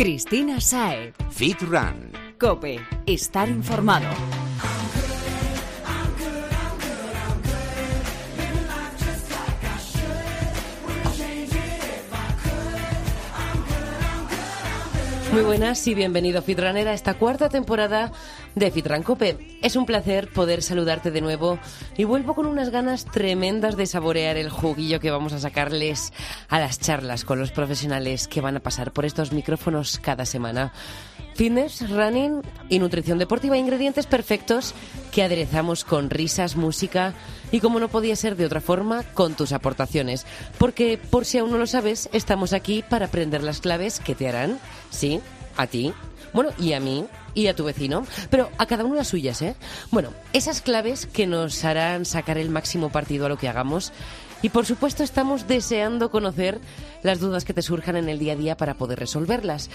[0.00, 1.12] Cristina Sae.
[1.28, 2.12] Fit Run.
[2.38, 2.80] Cope.
[3.04, 4.08] Estar informado.
[15.32, 18.10] Muy buenas y bienvenido Fitrunner a esta cuarta temporada
[18.54, 19.49] de Fitran Cope.
[19.62, 21.58] Es un placer poder saludarte de nuevo
[21.98, 26.14] y vuelvo con unas ganas tremendas de saborear el juguillo que vamos a sacarles
[26.48, 30.72] a las charlas con los profesionales que van a pasar por estos micrófonos cada semana.
[31.34, 34.74] Fitness, running y nutrición deportiva, ingredientes perfectos
[35.12, 37.12] que aderezamos con risas, música
[37.52, 40.24] y como no podía ser de otra forma, con tus aportaciones.
[40.56, 44.26] Porque por si aún no lo sabes, estamos aquí para aprender las claves que te
[44.26, 44.58] harán,
[44.90, 45.20] sí,
[45.56, 45.92] a ti,
[46.32, 49.56] bueno, y a mí, y a tu vecino, pero a cada uno las suyas, ¿eh?
[49.90, 53.92] Bueno, esas claves que nos harán sacar el máximo partido a lo que hagamos.
[54.42, 56.60] Y por supuesto estamos deseando conocer
[57.02, 59.68] las dudas que te surjan en el día a día para poder resolverlas.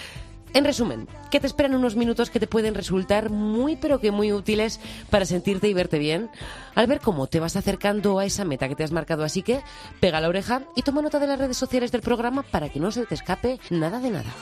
[0.55, 4.31] En resumen, que te esperan unos minutos que te pueden resultar muy pero que muy
[4.31, 6.29] útiles para sentirte y verte bien
[6.75, 9.25] al ver cómo te vas acercando a esa meta que te has marcado.
[9.25, 9.59] Así que
[9.99, 12.89] pega la oreja y toma nota de las redes sociales del programa para que no
[12.91, 14.33] se te escape nada de nada.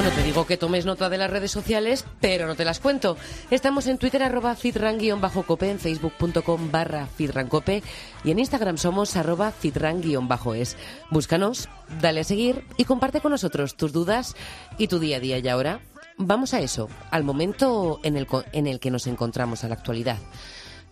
[0.00, 3.18] Bueno, te digo que tomes nota de las redes sociales, pero no te las cuento.
[3.50, 7.82] Estamos en Twitter arroba fitran-cope, en facebook.com barra fitrancope
[8.24, 10.78] y en Instagram somos arroba fitran-es.
[11.10, 11.68] Búscanos,
[12.00, 14.36] dale a seguir y comparte con nosotros tus dudas
[14.78, 15.36] y tu día a día.
[15.36, 15.80] Y ahora
[16.16, 20.16] vamos a eso, al momento en el, en el que nos encontramos a la actualidad.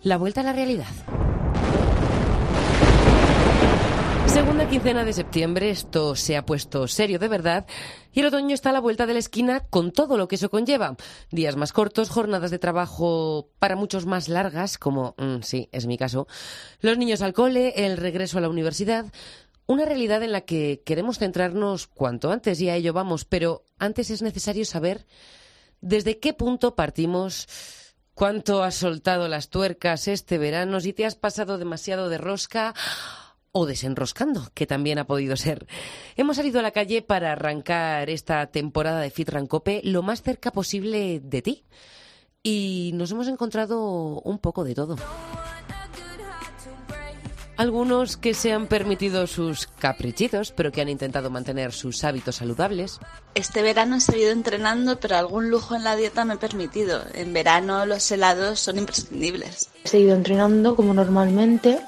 [0.03, 0.85] La vuelta a la realidad.
[4.29, 7.65] Segunda quincena de septiembre, esto se ha puesto serio de verdad
[8.13, 10.51] y el otoño está a la vuelta de la esquina con todo lo que eso
[10.51, 10.95] conlleva.
[11.31, 15.97] Días más cortos, jornadas de trabajo para muchos más largas, como mm, sí, es mi
[15.97, 16.27] caso,
[16.79, 19.07] los niños al cole, el regreso a la universidad,
[19.65, 24.11] una realidad en la que queremos centrarnos cuanto antes y a ello vamos, pero antes
[24.11, 25.07] es necesario saber
[25.81, 27.47] desde qué punto partimos
[28.13, 32.75] cuánto has soltado las tuercas este verano, si te has pasado demasiado de rosca
[33.51, 35.67] o desenroscando, que también ha podido ser.
[36.15, 40.51] Hemos salido a la calle para arrancar esta temporada de Fit Rancope lo más cerca
[40.51, 41.63] posible de ti.
[42.41, 44.95] Y nos hemos encontrado un poco de todo.
[47.59, 53.01] Algunos que se han permitido sus caprichitos, pero que han intentado mantener sus hábitos saludables.
[53.35, 57.03] Este verano he seguido entrenando, pero algún lujo en la dieta me he permitido.
[57.13, 59.71] En verano los helados son imprescindibles.
[59.83, 61.81] He seguido entrenando como normalmente,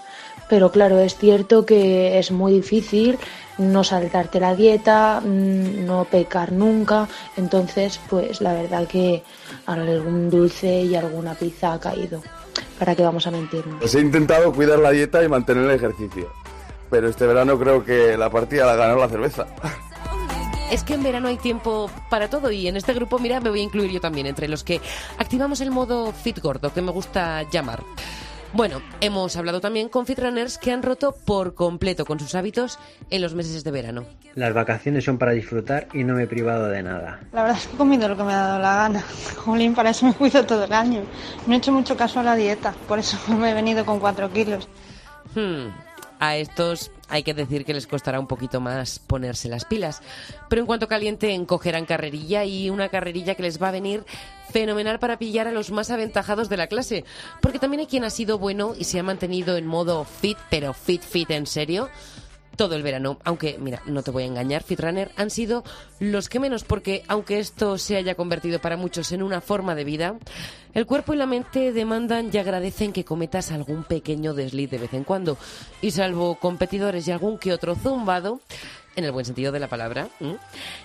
[0.52, 3.18] pero claro, es cierto que es muy difícil
[3.58, 7.08] no saltarte la dieta, mm, no pecar nunca,
[7.38, 9.24] entonces pues la verdad que
[9.66, 12.22] algún dulce y alguna pizza ha caído.
[12.78, 13.80] ¿Para qué vamos a mentirnos?
[13.80, 16.30] Pues he intentado cuidar la dieta y mantener el ejercicio,
[16.90, 19.48] pero este verano creo que la partida la ganó la cerveza.
[20.70, 23.62] Es que en verano hay tiempo para todo y en este grupo, mira, me voy
[23.62, 24.82] a incluir yo también entre los que
[25.18, 27.84] activamos el modo fit gordo, que me gusta llamar.
[28.54, 32.80] Bueno, hemos hablado también con fitrunners que han roto por completo con sus hábitos
[33.10, 34.06] en los meses de verano.
[34.36, 37.22] Las vacaciones son para disfrutar y no me he privado de nada.
[37.32, 39.04] La verdad es que he comido lo que me ha dado la gana.
[39.38, 41.02] Jolín, para eso me cuido todo el año.
[41.48, 44.30] No he hecho mucho caso a la dieta, por eso me he venido con cuatro
[44.32, 44.68] kilos.
[45.34, 45.68] Hmm,
[46.20, 50.02] A estos hay que decir que les costará un poquito más ponerse las pilas.
[50.50, 54.06] Pero en cuanto caliente, encogerán carrerilla y una carrerilla que les va a venir
[54.52, 57.04] fenomenal para pillar a los más aventajados de la clase.
[57.42, 60.74] Porque también hay quien ha sido bueno y se ha mantenido en modo fit, pero
[60.74, 61.90] fit, fit en serio
[62.56, 63.18] todo el verano.
[63.24, 65.64] Aunque, mira, no te voy a engañar, Fitrunner han sido
[66.00, 69.84] los que menos, porque aunque esto se haya convertido para muchos en una forma de
[69.84, 70.16] vida,
[70.74, 74.94] el cuerpo y la mente demandan y agradecen que cometas algún pequeño desliz de vez
[74.94, 75.38] en cuando.
[75.82, 78.40] Y salvo competidores y algún que otro zumbado,
[78.96, 80.10] en el buen sentido de la palabra,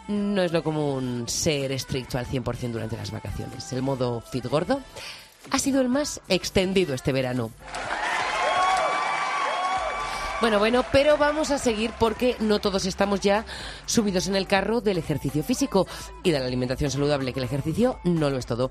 [0.09, 3.73] no es lo común ser estricto al 100% durante las vacaciones.
[3.73, 4.81] El modo fit gordo
[5.51, 7.51] ha sido el más extendido este verano.
[10.39, 13.47] Bueno, bueno, pero vamos a seguir porque no todos estamos ya
[13.87, 15.87] subidos en el carro del ejercicio físico
[16.23, 18.71] y de la alimentación saludable, que el ejercicio no lo es todo.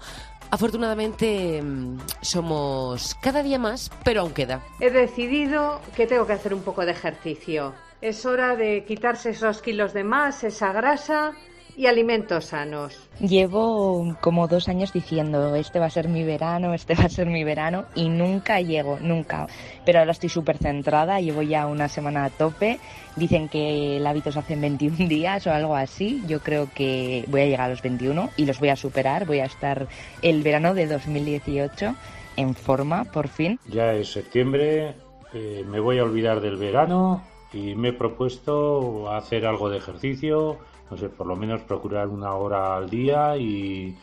[0.52, 4.62] Afortunadamente mm, somos cada día más, pero aún queda.
[4.80, 7.74] He decidido que tengo que hacer un poco de ejercicio.
[8.00, 11.34] Es hora de quitarse esos kilos de más, esa grasa
[11.78, 12.98] y alimentos sanos.
[13.20, 17.28] Llevo como dos años diciendo, este va a ser mi verano, este va a ser
[17.28, 19.48] mi verano, y nunca llego, nunca.
[19.86, 22.80] Pero ahora estoy súper centrada, llevo ya una semana a tope.
[23.16, 26.24] Dicen que el hábito se hace en 21 días o algo así.
[26.28, 29.26] Yo creo que voy a llegar a los 21 y los voy a superar.
[29.26, 29.88] Voy a estar
[30.22, 31.96] el verano de 2018
[32.38, 33.60] en forma, por fin.
[33.68, 34.96] Ya es septiembre,
[35.34, 37.24] eh, me voy a olvidar del verano
[37.54, 40.58] y me he propuesto hacer algo de ejercicio,
[40.90, 43.98] no sé, por lo menos procurar una hora al día y,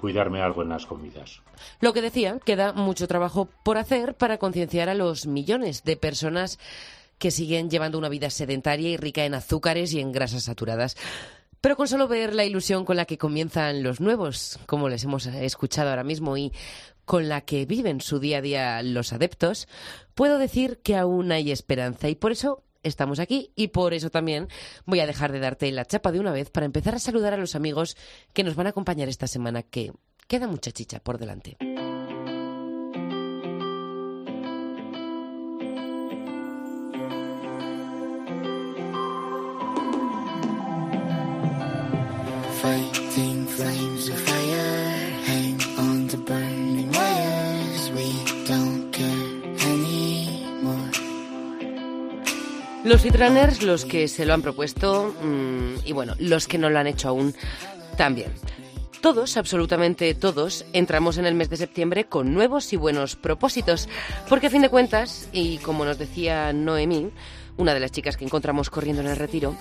[0.00, 1.42] cuidarme algo en las comidas.
[1.80, 6.58] Lo que decía, queda mucho trabajo por hacer para concienciar a los millones de personas
[7.18, 10.96] que siguen llevando una vida sedentaria y rica en azúcares y en grasas saturadas.
[11.60, 15.26] Pero con solo ver la ilusión con la que comienzan los nuevos, como les hemos
[15.26, 16.52] escuchado ahora mismo, y
[17.04, 19.68] con la que viven su día a día los adeptos,
[20.14, 24.48] puedo decir que aún hay esperanza y por eso estamos aquí y por eso también
[24.84, 27.38] voy a dejar de darte la chapa de una vez para empezar a saludar a
[27.38, 27.96] los amigos
[28.32, 29.92] que nos van a acompañar esta semana, que
[30.28, 31.56] queda mucha chicha por delante.
[52.86, 56.78] Los Fitrunners, los que se lo han propuesto mm, y bueno, los que no lo
[56.78, 57.34] han hecho aún
[57.96, 58.32] también.
[59.00, 63.88] Todos, absolutamente todos, entramos en el mes de septiembre con nuevos y buenos propósitos,
[64.28, 67.10] porque a fin de cuentas, y como nos decía Noemí,
[67.56, 69.56] una de las chicas que encontramos corriendo en el retiro,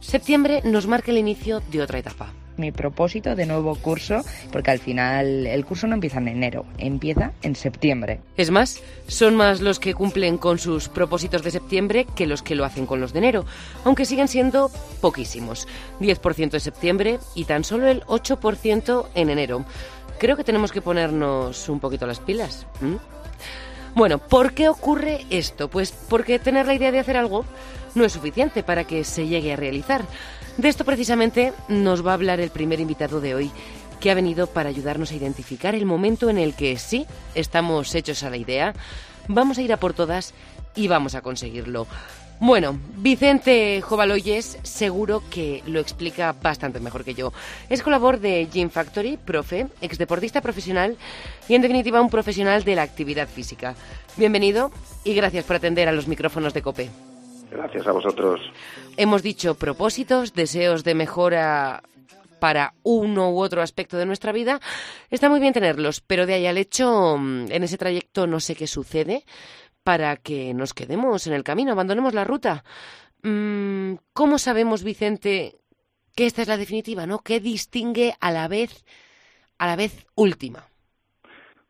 [0.00, 4.22] septiembre nos marca el inicio de otra etapa mi propósito de nuevo curso,
[4.52, 8.20] porque al final el curso no empieza en enero, empieza en septiembre.
[8.36, 12.54] Es más, son más los que cumplen con sus propósitos de septiembre que los que
[12.54, 13.44] lo hacen con los de enero,
[13.84, 14.70] aunque siguen siendo
[15.00, 15.66] poquísimos.
[16.00, 19.64] 10% de septiembre y tan solo el 8% en enero.
[20.18, 22.66] Creo que tenemos que ponernos un poquito las pilas.
[23.94, 25.68] Bueno, ¿por qué ocurre esto?
[25.68, 27.44] Pues porque tener la idea de hacer algo
[27.94, 30.02] no es suficiente para que se llegue a realizar.
[30.58, 33.52] De esto precisamente nos va a hablar el primer invitado de hoy,
[34.00, 37.06] que ha venido para ayudarnos a identificar el momento en el que sí
[37.36, 38.74] estamos hechos a la idea,
[39.28, 40.34] vamos a ir a por todas
[40.74, 41.86] y vamos a conseguirlo.
[42.40, 47.32] Bueno, Vicente Jovaloyes seguro que lo explica bastante mejor que yo.
[47.70, 50.96] Es colaborador de Gym Factory, profe, exdeportista profesional
[51.48, 53.76] y en definitiva un profesional de la actividad física.
[54.16, 54.72] Bienvenido
[55.04, 56.90] y gracias por atender a los micrófonos de COPE.
[57.50, 58.40] Gracias a vosotros.
[58.96, 61.82] Hemos dicho propósitos, deseos de mejora
[62.38, 64.60] para uno u otro aspecto de nuestra vida,
[65.10, 68.54] está muy bien tenerlos, pero de ahí al hecho, mm, en ese trayecto no sé
[68.54, 69.24] qué sucede
[69.82, 72.64] para que nos quedemos en el camino, abandonemos la ruta.
[73.22, 75.56] Mm, ¿Cómo sabemos, Vicente,
[76.14, 77.20] que esta es la definitiva, no?
[77.20, 78.84] ¿Qué distingue a la vez,
[79.58, 80.64] a la vez última?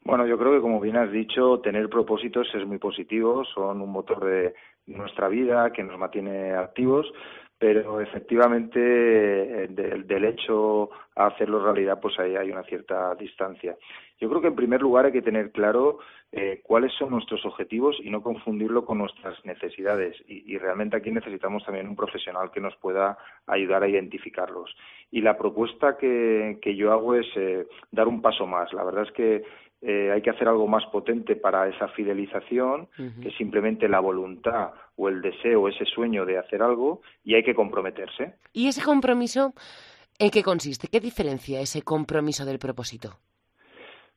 [0.05, 3.93] Bueno, yo creo que como bien has dicho, tener propósitos es muy positivo, son un
[3.93, 4.55] motor de,
[4.89, 7.07] nuestra vida, que nos mantiene activos,
[7.59, 8.79] pero efectivamente
[9.65, 13.77] eh, del, hecho a hacerlo realidad, pues ahí hay una cierta distancia.
[14.21, 15.99] Yo creo que en primer lugar hay que tener claro
[16.31, 20.15] eh, cuáles son nuestros objetivos y no confundirlo con nuestras necesidades.
[20.27, 23.17] Y, y, realmente aquí necesitamos también un profesional que nos pueda
[23.47, 24.75] ayudar a identificarlos.
[25.11, 28.73] Y la propuesta que, que yo hago es eh, dar un paso más.
[28.75, 29.45] La verdad es que
[29.81, 32.89] eh, hay que hacer algo más potente para esa fidelización
[33.23, 37.55] que simplemente la voluntad o el deseo, ese sueño de hacer algo y hay que
[37.55, 38.35] comprometerse.
[38.53, 39.55] ¿Y ese compromiso
[40.19, 40.89] en qué consiste?
[40.89, 43.21] ¿Qué diferencia ese compromiso del propósito?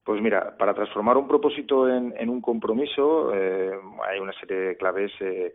[0.04, 3.72] Pues mira, para transformar un propósito en, un compromiso eh,
[4.10, 5.54] hay una serie de claves eh,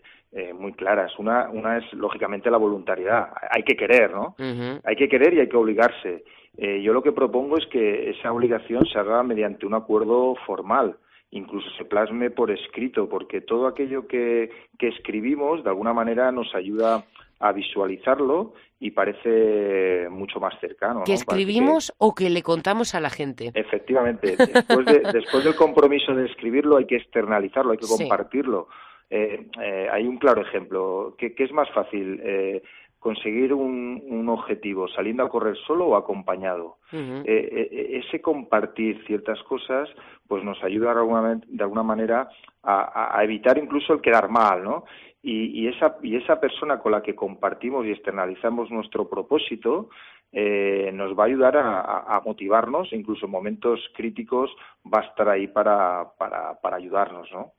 [0.55, 1.19] muy claras.
[1.19, 3.31] Una, una es, lógicamente, la voluntariedad.
[3.51, 4.37] Hay que querer, ¿no?
[4.85, 6.25] Hay que querer y hay que obligarse.
[6.59, 10.97] Eh, yo lo que propongo es que esa obligación se haga mediante un acuerdo formal,
[11.31, 16.55] incluso se plasme por escrito, porque todo aquello que, que escribimos de alguna manera nos
[16.55, 17.05] ayuda
[17.39, 21.05] a visualizarlo y parece mucho más cercano.
[21.05, 23.51] ¿Que escribimos o que le contamos a la gente?
[23.55, 24.37] Efectivamente.
[24.55, 28.69] Después, después del compromiso de escribirlo hay que externalizarlo, hay que compartirlo.
[29.09, 31.15] Eh, eh, hay un claro ejemplo.
[31.19, 32.21] ¿Qué, qué es más fácil?
[32.23, 32.63] Eh,
[33.07, 36.79] conseguir un, un, objetivo saliendo a correr solo o acompañado.
[36.93, 39.89] Eh, eh, ese compartir ciertas cosas
[40.27, 42.29] pues nos ayuda de alguna, de alguna manera
[42.65, 44.87] a, a, evitar incluso el quedar mal, ¿no?
[45.23, 49.89] Y, y, esa, y esa persona con la que compartimos y externalizamos nuestro propósito
[50.33, 54.51] eh, nos va a ayudar a, a, motivarnos, incluso en momentos críticos
[54.85, 57.53] va a estar ahí para, para, para ayudarnos, ¿no?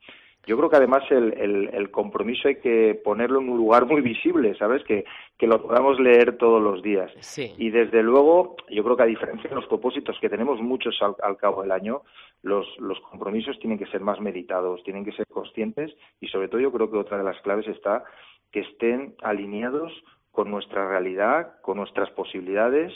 [0.48, 4.58] Yo creo que además el, el, compromiso hay que ponerlo en un lugar muy visible,
[4.58, 4.82] ¿sabes?
[4.86, 5.04] Que,
[5.38, 7.12] que lo podamos leer todos los días.
[7.58, 11.36] Y desde luego, yo creo que a diferencia de los propósitos, que tenemos muchos al,
[11.36, 12.02] cabo del año,
[12.44, 16.62] los, los compromisos tienen que ser más meditados, tienen que ser conscientes y sobre todo
[16.62, 18.06] yo creo que otra de las claves está
[18.52, 19.92] que estén alineados
[20.32, 22.94] con nuestra realidad, con nuestras posibilidades,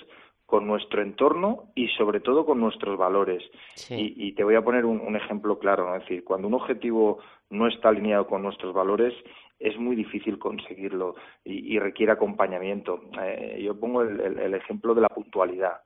[0.51, 3.41] con nuestro entorno y sobre todo con nuestros valores.
[3.89, 7.87] Y, te voy a poner un, ejemplo claro, es decir, cuando un objetivo no está
[7.87, 9.13] alineado con nuestros valores,
[9.59, 11.15] es muy difícil conseguirlo
[11.45, 13.01] y, requiere acompañamiento.
[13.23, 15.79] Eh, yo pongo el, ejemplo de la puntualidad.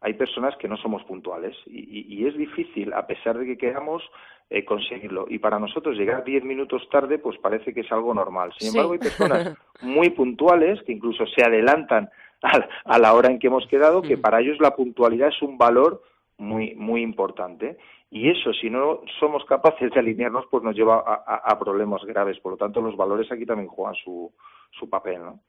[0.00, 4.02] Hay personas que no somos puntuales y, es difícil, a pesar de que queramos,
[4.50, 5.26] eh, conseguirlo.
[5.28, 8.52] Y para nosotros llegar diez minutos tarde, pues parece que es algo normal.
[8.58, 12.10] Sin embargo, hay personas muy puntuales que incluso se adelantan
[12.42, 14.20] a, la hora en que hemos quedado, que mm.
[14.20, 16.02] para ellos la puntualidad es un valor
[16.36, 17.78] muy, muy importante.
[18.10, 22.38] Y eso, si no somos capaces de alinearnos, pues nos lleva a, problemas graves.
[22.40, 24.32] Por lo tanto, los valores aquí también juegan su,
[24.70, 25.40] su papel, ¿no?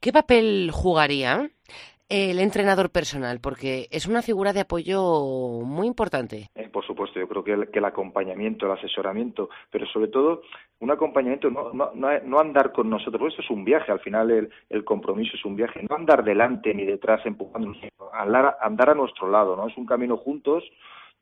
[0.00, 1.50] ¿Qué papel jugaría
[2.08, 3.40] el entrenador personal?
[3.40, 5.00] Porque es una figura de apoyo
[5.64, 6.48] muy importante.
[6.54, 10.42] Eh, por supuesto, yo creo que el, que el, acompañamiento, el asesoramiento, pero sobre todo
[10.80, 14.50] un acompañamiento, no, no, no, andar con nosotros, esto es un viaje, al final el,
[14.68, 17.72] el, compromiso es un viaje, no andar delante ni detrás empujando,
[18.12, 19.68] andar, andar a nuestro lado, ¿no?
[19.68, 20.64] Es un camino juntos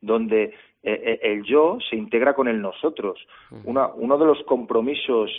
[0.01, 0.51] donde eh,
[0.83, 3.19] eh, el yo se integra con el nosotros.
[3.65, 5.29] Una, uno de los compromisos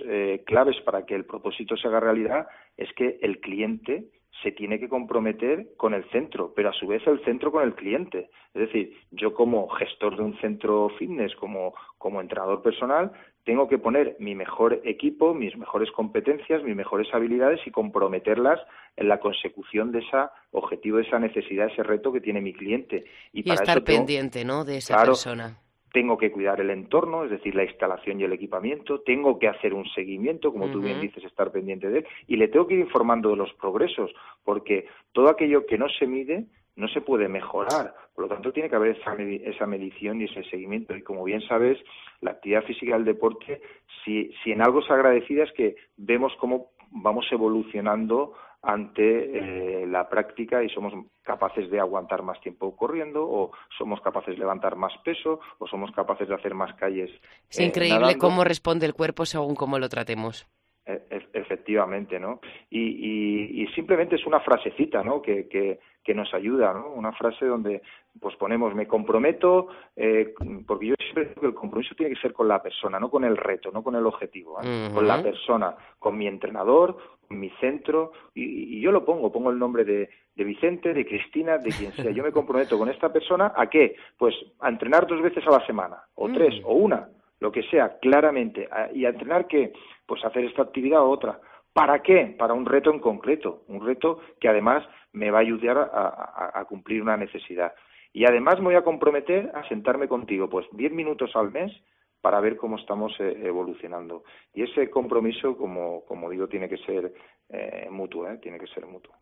[0.46, 2.46] claves para que el propósito se haga realidad
[2.76, 4.04] es que el cliente
[4.42, 7.74] se tiene que comprometer con el centro, pero a su vez el centro con el
[7.74, 8.30] cliente.
[8.54, 13.12] Es decir, yo como gestor de un centro fitness, como, como entrenador personal,
[13.44, 18.60] tengo que poner mi mejor equipo, mis mejores competencias, mis mejores habilidades y comprometerlas
[18.96, 20.16] en la consecución de ese
[20.52, 23.04] objetivo, de esa necesidad, ese reto que tiene mi cliente.
[23.32, 25.58] Y, estar pendiente, ¿no?, de esa persona
[25.92, 29.74] tengo que cuidar el entorno, es decir, la instalación y el equipamiento, tengo que hacer
[29.74, 32.80] un seguimiento, como tú bien dices, estar pendiente de él, y le tengo que ir
[32.80, 34.10] informando de los progresos,
[34.44, 37.94] porque todo aquello que no se mide no se puede mejorar.
[38.14, 40.96] Por lo tanto, tiene que haber esa, esa medición y ese seguimiento.
[40.96, 41.78] Y como bien sabes,
[42.20, 43.60] la actividad física del deporte,
[44.04, 50.08] si, si en algo es agradecida, es que vemos cómo vamos evolucionando ante eh, la
[50.08, 50.92] práctica y somos
[51.22, 55.90] capaces de aguantar más tiempo corriendo o somos capaces de levantar más peso o somos
[55.90, 57.10] capaces de hacer más calles.
[57.50, 60.46] Es increíble cómo responde el cuerpo según cómo lo tratemos.
[60.84, 62.40] E, e, efectivamente, ¿no?
[62.68, 65.22] Y, simplemente es una frasecita, ¿no?
[65.22, 66.90] Que, que, nos ayuda, ¿no?
[66.90, 67.80] Una frase donde
[68.20, 70.34] pues ponemos me comprometo, eh,
[70.66, 73.24] porque yo siempre digo que el compromiso tiene que ser con la persona, no con
[73.24, 74.90] el reto, no con el objetivo, ¿eh?
[74.92, 79.58] con la persona, con mi entrenador, con mi centro, y, yo lo pongo, pongo el
[79.58, 82.10] nombre de, de Vicente, de Cristina, de quien sea.
[82.10, 83.94] Yo me comprometo con esta persona a qué?
[84.18, 87.08] Pues a entrenar dos veces a la semana, o tres, o una,
[87.42, 89.72] lo que sea, claramente, y a entrenar que
[90.06, 91.40] pues hacer esta actividad o otra.
[91.72, 92.36] ¿Para qué?
[92.38, 97.02] Para un reto en concreto, un reto que además me va a ayudar a, cumplir
[97.02, 97.74] una necesidad.
[98.12, 101.72] Y además me voy a comprometer a sentarme contigo, pues diez minutos al mes
[102.20, 104.22] para ver cómo estamos eh, evolucionando.
[104.54, 107.12] Y ese compromiso, como, como digo, tiene que ser
[107.48, 108.38] eh, mutuo, ¿eh?
[108.38, 109.14] tiene que ser mutuo.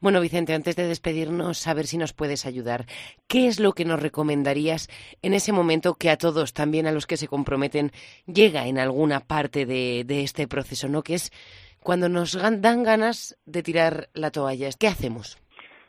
[0.00, 2.84] Bueno, Vicente, antes de despedirnos, a ver si nos puedes ayudar.
[3.26, 4.88] ¿Qué es lo que nos recomendarías
[5.22, 7.90] en ese momento que a todos, también a los que se comprometen,
[8.26, 11.02] llega en alguna parte de, este proceso, ¿no?
[11.02, 11.32] Que es
[11.80, 14.68] cuando nos dan ganas de tirar la toalla.
[14.78, 15.38] ¿Qué hacemos?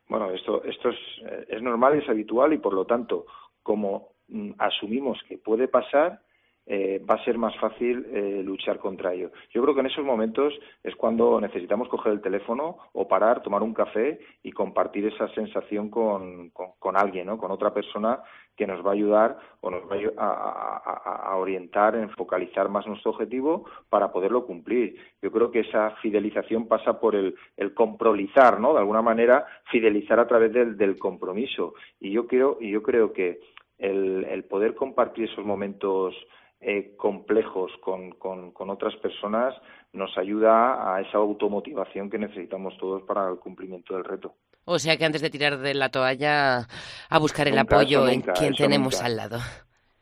[0.08, 3.25] Bueno, esto, esto es, eh, es normal, es habitual y por lo tanto,
[3.62, 6.22] como mm, asumimos que puede pasar,
[6.71, 9.31] eh, va a ser más fácil eh, luchar contra ello.
[9.51, 13.63] Yo creo que en esos momentos es cuando necesitamos coger el teléfono o parar, tomar
[13.63, 17.39] un café y compartir esa sensación con, con, alguien, ¿no?
[17.39, 18.19] con otra persona
[18.55, 23.11] que nos va a ayudar o nos va a, a, orientar, en focalizar más nuestro
[23.11, 24.95] objetivo para poderlo cumplir.
[25.23, 28.73] Yo creo que esa fidelización pasa por el, el comprolizar, ¿no?
[28.73, 31.73] De alguna manera, fidelizar a través del, del compromiso.
[31.99, 33.39] Y yo creo, y yo creo que
[33.79, 36.13] el, el poder compartir esos momentos
[36.61, 39.55] eh, complejos con, con, otras personas
[39.93, 44.35] nos ayuda a esa automotivación que necesitamos todos para el cumplimiento del reto.
[44.65, 46.67] O sea que antes de tirar de la toalla,
[47.09, 49.39] a buscar el apoyo en quien tenemos al lado.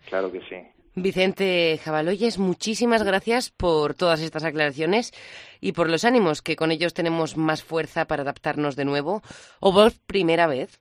[0.10, 0.77] Claro que sí.
[1.00, 5.14] Vicente Jabaloyes, muchísimas gracias por todas estas aclaraciones
[5.62, 9.22] y por los ánimos, que con ellos tenemos más fuerza para adaptarnos de nuevo,
[9.60, 10.80] o por primera vez,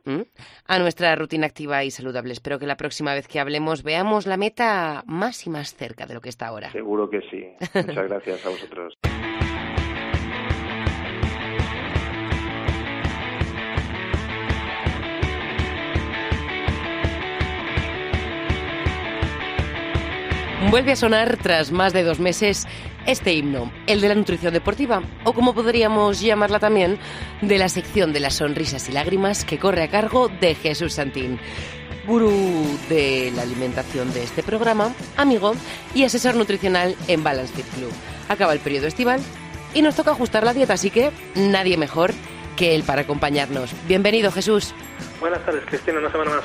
[0.67, 2.33] a nuestra rutina activa y saludable.
[2.33, 6.15] Espero que la próxima vez que hablemos veamos la meta más y más cerca de
[6.15, 6.73] lo que está ahora.
[6.73, 7.45] Seguro que sí.
[7.75, 8.95] Muchas gracias a vosotros.
[20.71, 22.67] Vuelve a sonar tras más de dos meses
[23.07, 26.99] este himno, el de la nutrición deportiva, o como podríamos llamarla también,
[27.41, 31.39] de la sección de las sonrisas y lágrimas que corre a cargo de Jesús Santín,
[32.07, 32.33] gurú
[32.89, 35.55] de la alimentación de este programa, amigo
[35.95, 37.93] y asesor nutricional en Balance Fit Club.
[38.29, 39.21] Acaba el periodo estival
[39.73, 42.13] y nos toca ajustar la dieta, así que nadie mejor
[42.57, 43.73] que él para acompañarnos.
[43.87, 44.75] Bienvenido, Jesús.
[45.21, 46.45] Buenas tardes, Cristina, una semana más.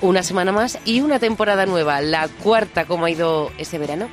[0.00, 4.08] Una semana más y una temporada nueva, la cuarta, ¿cómo ha ido ese verano?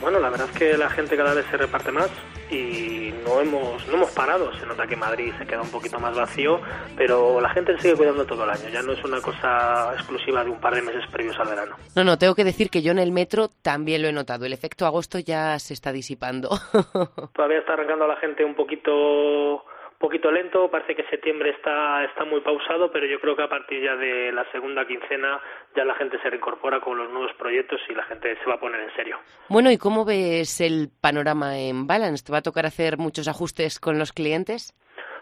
[0.00, 2.10] Bueno, la verdad es que la gente cada vez se reparte más
[2.50, 4.52] y no hemos, no hemos parado.
[4.58, 6.60] Se nota que Madrid se queda un poquito más vacío,
[6.96, 8.68] pero la gente sigue cuidando todo el año.
[8.70, 11.76] Ya no es una cosa exclusiva de un par de meses previos al verano.
[11.96, 14.44] No, no, tengo que decir que yo en el metro también lo he notado.
[14.44, 16.50] El efecto agosto ya se está disipando.
[17.34, 19.64] Todavía está arrancando a la gente un poquito
[19.98, 23.82] poquito lento, parece que septiembre está, está muy pausado, pero yo creo que a partir
[23.82, 25.40] ya de la segunda quincena
[25.76, 28.60] ya la gente se reincorpora con los nuevos proyectos y la gente se va a
[28.60, 29.18] poner en serio.
[29.48, 32.24] Bueno, ¿y cómo ves el panorama en Balance?
[32.24, 34.74] ¿Te va a tocar hacer muchos ajustes con los clientes?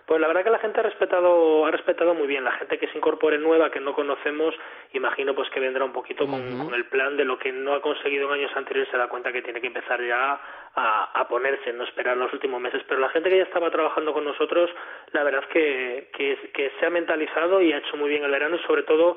[0.06, 2.44] Pues la verdad que la gente ha respetado, ha respetado muy bien.
[2.44, 4.54] La gente que se incorpore nueva, que no conocemos,
[4.92, 8.26] imagino pues que vendrá un poquito con, el plan de lo que no ha conseguido
[8.26, 10.40] en años anteriores, se da cuenta que tiene que empezar ya
[10.74, 12.82] a, ponerse, no esperar los últimos meses.
[12.88, 14.70] Pero la gente que ya estaba trabajando con nosotros,
[15.12, 18.56] la verdad que, que, que se ha mentalizado y ha hecho muy bien el verano
[18.56, 19.16] y sobre todo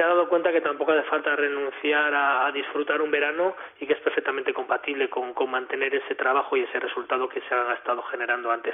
[0.00, 3.92] se ha dado cuenta que tampoco hace falta renunciar a, disfrutar un verano y que
[3.92, 8.50] es perfectamente compatible con, mantener ese trabajo y ese resultado que se ha estado generando
[8.50, 8.72] antes.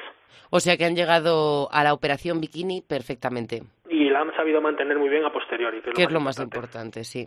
[0.50, 3.64] O sea que han llegado a la operación bikini perfectamente.
[3.90, 5.80] Y la han sabido mantener muy bien a posteriori.
[5.80, 7.26] Que, es lo más importante, sí.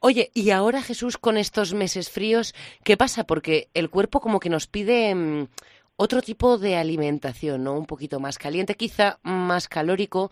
[0.00, 2.54] Oye, y ahora Jesús, con estos meses fríos,
[2.84, 3.24] ¿qué pasa?
[3.24, 5.14] Porque el cuerpo como que nos pide...
[5.14, 5.46] Mm,
[6.00, 7.72] otro tipo de alimentación, ¿no?
[7.72, 10.30] Un poquito más caliente, quizá más calórico,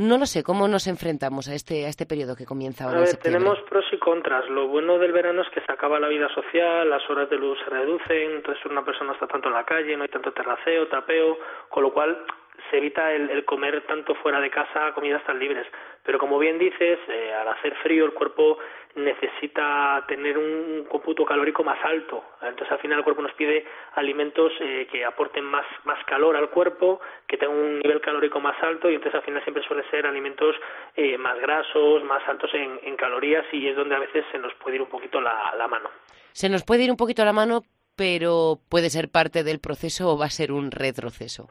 [0.00, 2.98] no lo sé, ¿cómo nos enfrentamos a este, a este periodo que comienza ahora?
[2.98, 4.48] A ver, tenemos pros y contras.
[4.48, 7.58] Lo bueno del verano es que se acaba la vida social, las horas de luz
[7.62, 11.36] se reducen, entonces una persona está tanto en la calle, no hay tanto terraceo, tapeo,
[11.68, 12.16] con lo cual
[12.70, 15.66] se evita el, comer tanto fuera de casa comidas tan libres.
[16.04, 18.58] Pero como bien dices, eh, al hacer frío el cuerpo
[18.94, 22.24] necesita tener un cómputo calórico más alto.
[22.42, 25.64] Entonces al final el cuerpo nos pide alimentos eh, que aporten más,
[26.06, 29.62] calor al cuerpo, que tengan un nivel calórico más alto y entonces al final siempre
[29.64, 30.56] suelen ser alimentos
[30.96, 34.52] eh, más grasos, más altos en, en, calorías y es donde a veces se nos
[34.54, 35.90] puede ir un poquito la mano.
[36.32, 37.62] Se nos puede ir un poquito la mano,
[37.96, 41.48] pero puede ser parte del proceso o va a ser un retroceso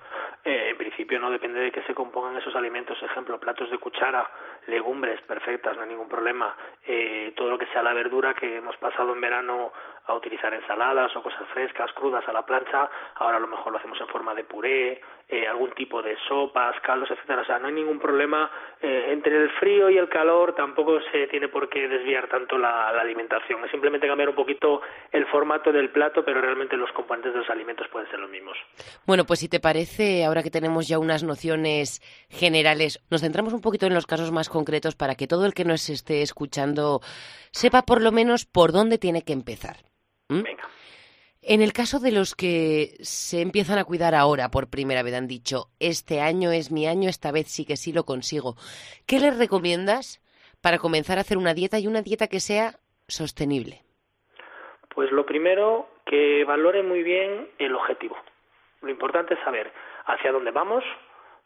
[1.17, 3.01] no depende de que se compongan esos alimentos.
[3.01, 4.29] Ejemplo, platos de cuchara,
[4.67, 6.55] legumbres perfectas, no hay ningún problema.
[6.85, 9.71] Eh, todo lo que sea la verdura que hemos pasado en verano
[10.09, 13.79] a utilizar ensaladas o cosas frescas, crudas a la plancha, ahora a lo mejor lo
[13.79, 17.43] hacemos en forma de puré, eh, algún tipo de sopas, caldos, etcétera.
[17.43, 18.49] O sea, no hay ningún problema.
[18.81, 22.91] Eh, entre el frío y el calor tampoco se tiene por qué desviar tanto la,
[22.91, 23.63] la, alimentación.
[23.63, 27.49] Es simplemente cambiar un poquito el formato del plato, pero realmente los componentes de los
[27.51, 28.57] alimentos pueden ser los mismos.
[29.05, 33.61] Bueno, pues si te parece, ahora que tenemos ya unas nociones generales, nos centramos un
[33.61, 37.01] poquito en los casos más concretos para que todo el que nos esté escuchando
[37.51, 39.77] sepa por lo menos por dónde tiene que empezar.
[40.29, 40.43] ¿Mm?
[40.43, 40.63] Venga.
[41.41, 45.27] En el caso de los que se empiezan a cuidar ahora por primera vez, han
[45.27, 48.55] dicho, este año es mi año, esta vez sí que sí lo consigo.
[49.07, 50.21] ¿Qué les recomiendas
[50.61, 52.73] para comenzar a hacer una dieta y una dieta que sea
[53.07, 53.81] sostenible?
[54.93, 58.17] Pues lo primero, que valore muy bien el objetivo.
[58.81, 59.71] Lo importante es saber
[60.05, 60.83] hacia dónde vamos,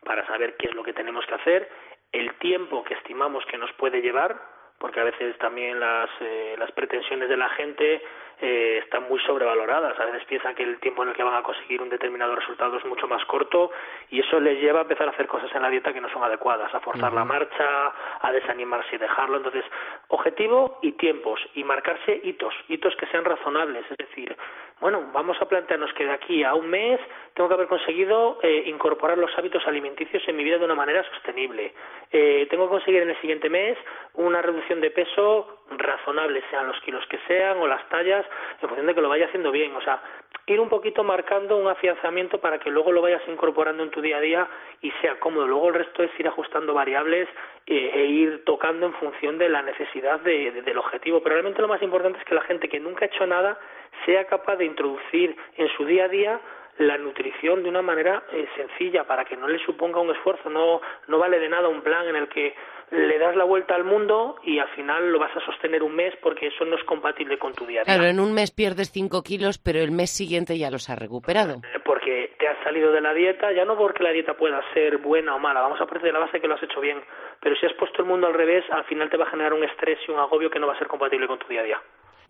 [0.03, 1.69] para saber qué es lo que tenemos que hacer,
[2.11, 4.41] el tiempo que estimamos que nos puede llevar,
[4.83, 8.01] porque a veces también las, eh, las pretensiones de la gente
[8.41, 9.97] eh, están muy sobrevaloradas.
[9.97, 12.75] A veces piensan que el tiempo en el que van a conseguir un determinado resultado
[12.75, 13.71] es mucho más corto
[14.09, 16.21] y eso les lleva a empezar a hacer cosas en la dieta que no son
[16.21, 19.37] adecuadas, a forzar la marcha, a desanimarse y dejarlo.
[19.37, 19.63] Entonces,
[20.09, 23.85] objetivo y tiempos y marcarse hitos, hitos que sean razonables.
[23.89, 24.35] Es decir,
[24.83, 26.99] bueno, vamos a plantearnos que de aquí a un mes
[27.35, 31.05] tengo que haber conseguido eh, incorporar los hábitos alimenticios en mi vida de una manera
[31.05, 31.73] sostenible.
[32.11, 33.77] Eh, tengo que conseguir en el siguiente mes
[34.15, 38.25] una reducción de peso razonable, sean los kilos que sean o las tallas,
[38.61, 39.73] en función de que lo vaya haciendo bien.
[39.73, 40.01] O sea,
[40.47, 44.17] ir un poquito marcando un afianzamiento para que luego lo vayas incorporando en tu día
[44.17, 44.47] a día
[44.81, 45.47] y sea cómodo.
[45.47, 47.29] Luego el resto es ir ajustando variables
[47.67, 51.23] eh, e ir tocando en función de la necesidad del objetivo.
[51.23, 53.57] Pero realmente lo más importante es que la gente que nunca ha hecho nada
[54.05, 56.41] sea capaz de introducir en su día a día
[56.77, 60.49] la nutrición de una manera eh, sencilla para que no le suponga un esfuerzo.
[60.49, 62.55] No, no vale de nada un plan en el que
[62.91, 66.13] le das la vuelta al mundo y al final lo vas a sostener un mes
[66.21, 67.93] porque eso no es compatible con tu día a día.
[67.93, 71.55] Claro, en un mes pierdes 5 kilos, pero el mes siguiente ya los has recuperado.
[71.55, 74.97] Eh, porque te has salido de la dieta, ya no porque la dieta pueda ser
[74.97, 77.01] buena o mala, vamos a partir de la base que lo has hecho bien,
[77.39, 79.63] pero si has puesto el mundo al revés, al final te va a generar un
[79.63, 81.81] estrés y un agobio que no va a ser compatible con tu día a día.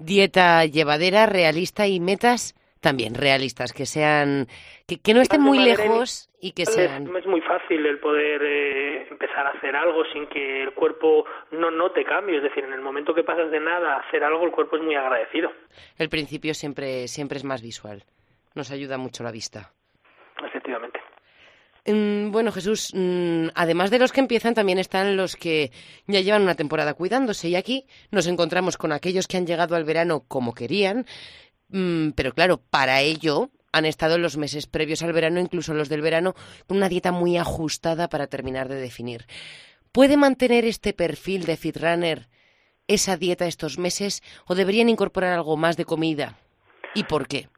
[0.06, 4.46] Dieta llevadera, realista y metas también realistas, que sean,
[4.86, 7.08] que, no estén muy lejos y que sean...
[7.08, 11.26] Es, es muy fácil el poder eh, empezar a hacer algo sin que el cuerpo
[11.52, 14.46] no note cambio, es decir, en el momento que pasas de nada a hacer algo,
[14.46, 15.52] el cuerpo es muy agradecido.
[15.98, 18.04] El principio siempre, siempre es más visual,
[18.54, 19.72] nos ayuda mucho la vista.
[20.46, 21.00] Efectivamente.
[21.86, 25.72] Mm, bueno, Jesús, mm, además de los que empiezan, también están los que
[26.08, 27.50] ya llevan una temporada cuidándose.
[27.50, 31.06] Y aquí nos encontramos con aquellos que han llegado al verano como querían.
[31.70, 35.90] Mm, pero claro, para ello han estado en los meses previos al verano, incluso los
[35.90, 36.36] del verano,
[36.68, 39.26] con una dieta muy ajustada para terminar de definir.
[39.92, 42.30] ¿Puede mantener este perfil de fitrunner
[42.88, 46.38] esa dieta estos meses o deberían incorporar algo más de comida?
[46.96, 47.50] ¿Y por qué?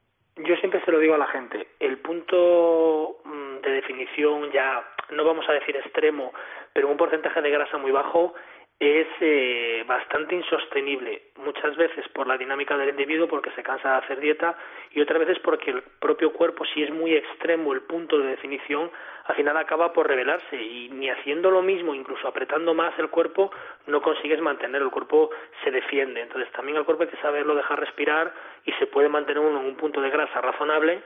[0.85, 1.67] Se lo digo a la gente.
[1.79, 6.31] El punto mm, de definición ya, no vamos a decir extremo,
[6.73, 8.35] pero un porcentaje de grasa muy bajo
[8.79, 13.97] es eh, bastante insostenible, muchas veces por la dinámica del individuo, porque se cansa de
[13.97, 14.57] hacer dieta,
[14.91, 18.91] y otras veces porque el propio cuerpo, si es muy extremo el punto de definición,
[19.25, 23.49] al final acaba por revelarse, y ni haciendo lo mismo, incluso apretando más el cuerpo,
[23.87, 25.29] no consigues mantener, el cuerpo
[25.63, 26.21] se defiende.
[26.21, 28.33] Entonces también al cuerpo hay que saberlo dejar respirar
[28.65, 31.01] y se puede mantener uno en un punto de grasa razonable,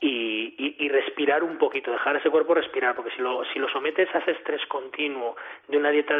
[0.00, 4.08] y, y, respirar un poquito, dejar ese cuerpo respirar, porque si lo, si lo sometes
[4.14, 5.34] a ese estrés continuo
[5.66, 6.14] de una dieta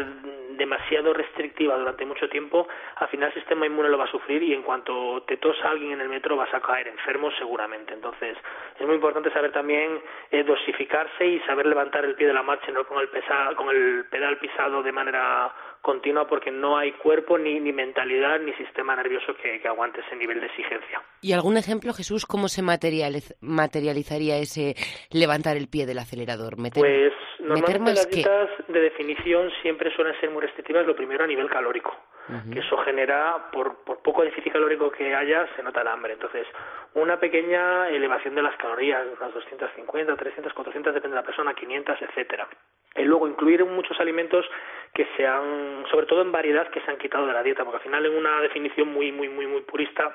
[0.57, 4.53] demasiado restrictiva durante mucho tiempo, al final el sistema inmune lo va a sufrir y
[4.53, 7.95] en cuanto te tosa alguien en el metro vas a caer enfermo seguramente.
[7.95, 8.37] Entonces
[8.81, 10.01] es muy importante saber también
[10.33, 13.71] eh, dosificarse y saber levantar el pie de la marcha, no con el, pesa, con
[13.71, 18.97] el pedal pisado de manera continua porque no hay cuerpo ni, ni mentalidad ni sistema
[18.97, 21.03] nervioso que, aguante ese nivel de exigencia.
[21.21, 24.75] ¿Y algún ejemplo, Jesús, cómo se materializaría ese
[25.11, 26.57] levantar el pie del acelerador?
[26.75, 31.49] pues normalmente las dietas de definición siempre suelen ser muy restrictivas, lo primero a nivel
[31.49, 31.95] calórico.
[32.53, 36.13] que eso genera, por, por poco déficit calórico que haya, se nota el hambre.
[36.13, 36.47] Entonces,
[36.95, 42.03] una pequeña elevación de las calorías, unas 250, 300, 400, depende de la persona, 500,
[42.03, 42.49] etcétera.
[42.97, 44.45] Y luego incluir muchos alimentos
[44.99, 47.83] que sean, sobre todo en variedad, que se han quitado de la dieta, porque al
[47.85, 50.13] final en una definición muy, muy, muy, muy purista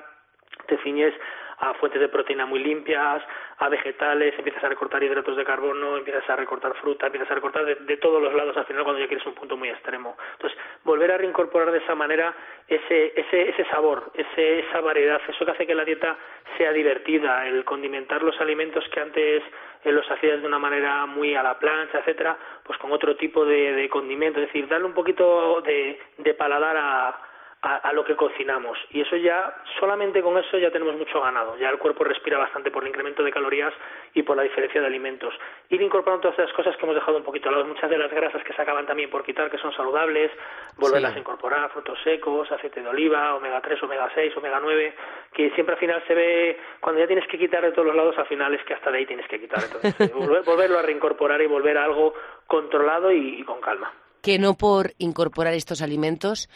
[0.66, 1.14] te ciñes
[1.58, 3.22] a fuentes de proteína muy limpias,
[3.58, 7.64] a vegetales, empiezas a recortar hidratos de carbono, empiezas a recortar fruta, empiezas a recortar
[7.64, 10.16] de, todos los lados al final cuando ya quieres un punto muy extremo.
[10.32, 12.34] Entonces, volver a reincorporar de esa manera
[12.68, 16.16] ese, ese, ese sabor, ese, esa variedad, eso que hace que la dieta
[16.58, 19.42] sea divertida, el condimentar los alimentos que antes
[19.84, 23.44] eh, los hacías de una manera muy a la plancha, etcétera, pues con otro tipo
[23.44, 27.33] de, de condimento, es decir, darle un poquito de, de paladar a
[27.64, 28.78] a, lo que cocinamos.
[28.90, 31.56] Y eso ya, solamente con eso ya tenemos mucho ganado.
[31.56, 33.72] Ya el cuerpo respira bastante por el incremento de calorías
[34.12, 35.32] y por la diferencia de alimentos.
[35.70, 38.10] Ir incorporando todas esas cosas que hemos dejado un poquito a lado, muchas de las
[38.10, 40.30] grasas que se acaban también por quitar, que son saludables,
[40.76, 44.94] volverlas a incorporar, frutos secos, aceite de oliva, omega 3, omega 6, omega 9,
[45.32, 48.14] que siempre al final se ve, cuando ya tienes que quitar de todos los lados,
[48.18, 49.64] al final es que hasta de ahí tienes que quitar.
[49.64, 50.12] Entonces,
[50.44, 52.12] volverlo a reincorporar y volver a algo
[52.46, 53.90] controlado y con calma
[54.24, 56.48] que no por incorporar estos alimentos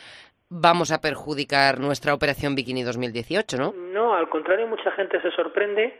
[0.51, 3.73] vamos a perjudicar nuestra operación Bikini 2018, ¿no?
[3.73, 5.99] No, al contrario, mucha gente se sorprende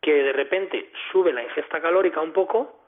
[0.00, 2.86] que de repente sube la ingesta calórica un poco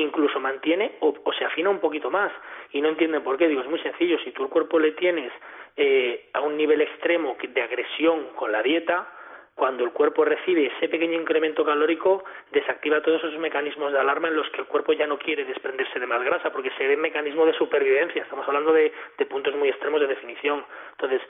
[0.00, 2.32] incluso mantiene o, se afina un poquito más
[2.72, 3.48] y no entienden por qué.
[3.48, 5.32] Digo, es muy sencillo, si tú el cuerpo le tienes
[5.76, 9.08] eh, a un nivel extremo de agresión con la dieta,
[9.58, 14.36] cuando el cuerpo recibe ese pequeño incremento calórico, desactiva todos esos mecanismos de alarma en
[14.36, 17.44] los que el cuerpo ya no quiere desprenderse de más grasa, porque se ve mecanismo
[17.44, 18.22] de supervivencia.
[18.22, 20.64] Estamos hablando de, de puntos muy extremos de definición.
[20.92, 21.20] Entonces,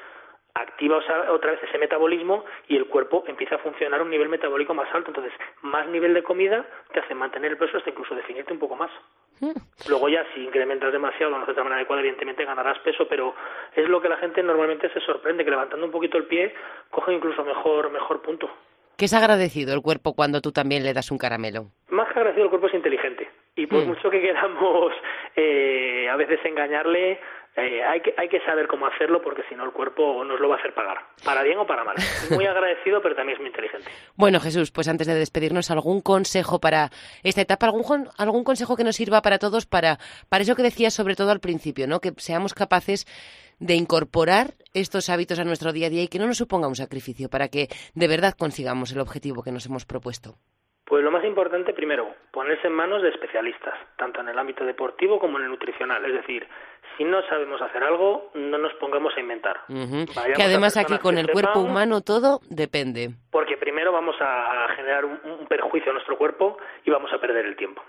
[0.55, 0.99] activa
[1.31, 4.93] otra vez ese metabolismo y el cuerpo empieza a funcionar a un nivel metabólico más
[4.95, 5.11] alto.
[5.11, 5.33] Entonces,
[5.63, 8.91] más nivel de comida te hace mantener el peso hasta incluso definirte un poco más.
[9.41, 9.53] Hmm.
[9.89, 13.35] Luego ya, si incrementas demasiado no haces de manera adecuada, evidentemente ganarás peso, pero
[13.75, 16.55] es lo que la gente normalmente se sorprende, que levantando un poquito el pie,
[16.91, 18.51] coge incluso mejor, mejor punto.
[18.97, 21.67] ¿Qué es agradecido el cuerpo cuando tú también le das un caramelo?
[21.89, 23.29] Más que agradecido, el cuerpo es inteligente.
[23.55, 23.89] Y por hmm.
[23.89, 24.93] mucho que queramos
[25.37, 27.21] eh, a veces engañarle,
[27.61, 30.59] eh, hay, que, saber cómo hacerlo porque si no el cuerpo nos lo va a
[30.59, 31.97] hacer pagar, para bien o para mal.
[32.31, 33.91] Muy agradecido, pero también es muy inteligente.
[34.15, 36.91] Bueno, Jesús, pues antes de despedirnos, ¿algún consejo para
[37.25, 37.67] esta etapa?
[37.67, 41.33] ¿Algún, algún consejo que nos sirva para todos para, para eso que decías sobre todo
[41.33, 42.01] al principio, ¿no?
[42.01, 43.07] que seamos capaces
[43.59, 46.77] de incorporar estos hábitos a nuestro día a día y que no nos suponga un
[46.77, 50.37] sacrificio para que de verdad consigamos el objetivo que nos hemos propuesto?
[50.89, 55.19] Pues lo más importante, primero, ponerse en manos de especialistas, tanto en el ámbito deportivo
[55.21, 56.03] como en el nutricional.
[56.07, 56.49] Es decir,
[56.97, 59.61] si no sabemos hacer algo, no nos pongamos a inventar.
[60.35, 63.11] Que además aquí con el cuerpo humano todo depende.
[63.31, 67.57] Porque primero vamos a generar un, perjuicio a nuestro cuerpo y vamos a perder el
[67.57, 67.83] tiempo.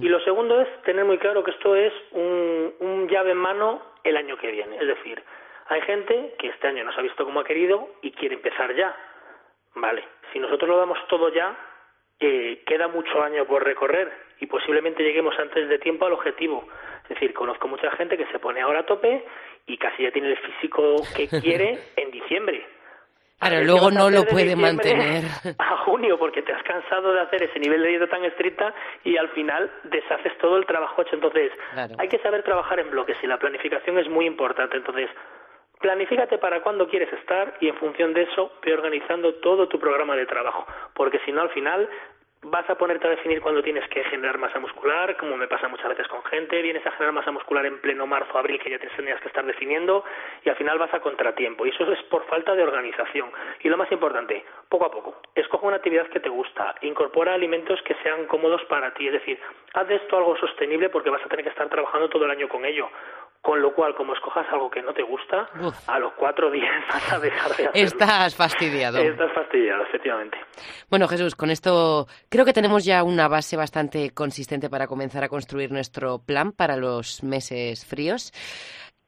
[0.00, 3.80] Y lo segundo es tener muy claro que esto es un, un llave en mano
[4.02, 4.76] el año que viene.
[4.76, 5.22] Es decir,
[5.68, 8.74] hay gente que este año no se ha visto como ha querido y quiere empezar
[8.74, 8.92] ya.
[9.76, 11.56] Vale, si nosotros lo damos todo ya,
[12.66, 16.66] queda mucho año por recorrer y posiblemente lleguemos antes de tiempo al objetivo.
[17.04, 19.24] Es decir, conozco mucha gente que se pone ahora a tope
[19.66, 22.64] y casi ya tiene el físico que quiere en diciembre.
[23.40, 25.24] Claro, luego no lo puede mantener.
[25.58, 29.16] A junio, porque te has cansado de hacer ese nivel de dieta tan estricta y
[29.16, 31.14] al final deshaces todo el trabajo hecho.
[31.14, 31.50] Entonces,
[31.98, 34.76] hay que saber trabajar en bloques y la planificación es muy importante.
[34.76, 35.08] Entonces,
[35.80, 40.14] Planifícate para cuándo quieres estar y en función de eso ve organizando todo tu programa
[40.14, 41.88] de trabajo, porque si no al final
[42.42, 45.88] vas a ponerte a definir cuándo tienes que generar masa muscular, como me pasa muchas
[45.88, 48.88] veces con gente, vienes a generar masa muscular en pleno marzo, abril, que ya te
[48.88, 50.04] tendrías que estar definiendo,
[50.44, 51.66] y al final vas a contratiempo.
[51.66, 53.30] Y eso es por falta de organización.
[53.60, 57.80] Y lo más importante, poco a poco, escoge una actividad que te gusta, incorpora alimentos
[57.82, 59.38] que sean cómodos para ti, es decir,
[59.74, 62.48] haz de esto algo sostenible porque vas a tener que estar trabajando todo el año
[62.48, 62.88] con ello.
[63.42, 65.48] Con lo cual, como escojas algo que no te gusta,
[65.86, 67.70] a los cuatro días vas a dejar de hacerlo.
[67.72, 68.98] Estás fastidiado.
[68.98, 70.36] Estás fastidiado, efectivamente.
[70.90, 75.30] Bueno, Jesús, con esto creo que tenemos ya una base bastante consistente para comenzar a
[75.30, 78.30] construir nuestro plan para los meses fríos.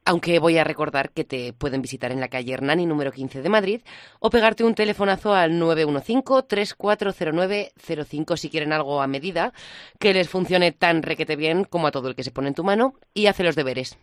[0.05, 3.47] Aunque voy a recordar que te pueden visitar en la calle Hernani número 15 de
[3.47, 3.79] Madrid
[4.19, 9.53] o pegarte un telefonazo al 915-340905 si quieren algo a medida
[9.99, 12.65] que les funcione tan requete bien como a todo el que se pone en tu
[12.65, 13.97] mano y hace los deberes.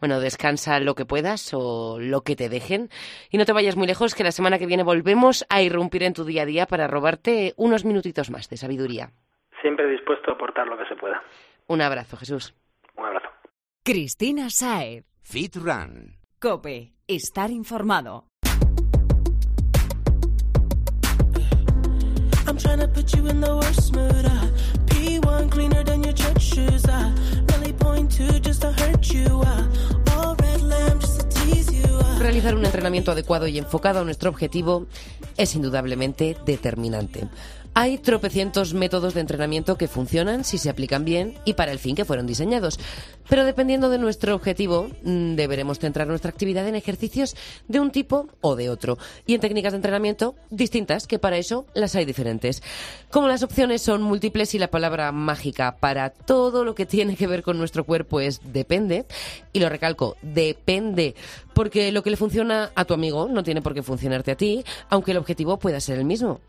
[0.00, 2.90] Bueno, descansa lo que puedas o lo que te dejen.
[3.30, 6.14] Y no te vayas muy lejos, que la semana que viene volvemos a irrumpir en
[6.14, 9.10] tu día a día para robarte unos minutitos más de sabiduría.
[9.60, 11.22] Siempre dispuesto a aportar lo que se pueda.
[11.68, 12.54] Un abrazo, Jesús.
[12.96, 13.28] Un abrazo.
[13.84, 15.04] Cristina Saed.
[15.22, 16.16] Fit Run.
[16.40, 16.92] Cope.
[17.06, 18.26] Estar informado.
[22.46, 24.26] I'm trying to put you in the worst mood.
[24.26, 24.46] Uh,
[24.86, 26.84] P1 cleaner than your church shoes.
[26.84, 27.10] Uh,
[28.02, 29.38] Uh.
[30.10, 30.42] Uh.
[32.18, 34.86] Realizar un entrenamiento adecuado y enfocado a nuestro objetivo
[35.36, 37.28] es indudablemente determinante.
[37.74, 41.96] Hay tropecientos métodos de entrenamiento que funcionan si se aplican bien y para el fin
[41.96, 42.78] que fueron diseñados.
[43.30, 47.34] Pero dependiendo de nuestro objetivo, mm, deberemos centrar nuestra actividad en ejercicios
[47.68, 48.98] de un tipo o de otro.
[49.26, 52.62] Y en técnicas de entrenamiento distintas, que para eso las hay diferentes.
[53.10, 57.26] Como las opciones son múltiples y la palabra mágica para todo lo que tiene que
[57.26, 59.06] ver con nuestro cuerpo es depende,
[59.54, 61.14] y lo recalco, depende,
[61.54, 64.62] porque lo que le funciona a tu amigo no tiene por qué funcionarte a ti,
[64.90, 66.40] aunque el objetivo pueda ser el mismo.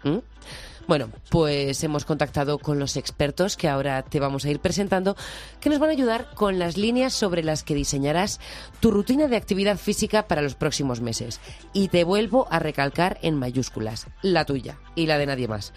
[0.85, 5.15] Bueno, pues hemos contactado con los expertos que ahora te vamos a ir presentando,
[5.61, 8.41] que nos van a ayudar con las líneas sobre las que diseñarás
[8.81, 11.39] tu rutina de actividad física para los próximos meses.
[11.71, 15.71] Y te vuelvo a recalcar en mayúsculas, la tuya y la de nadie más.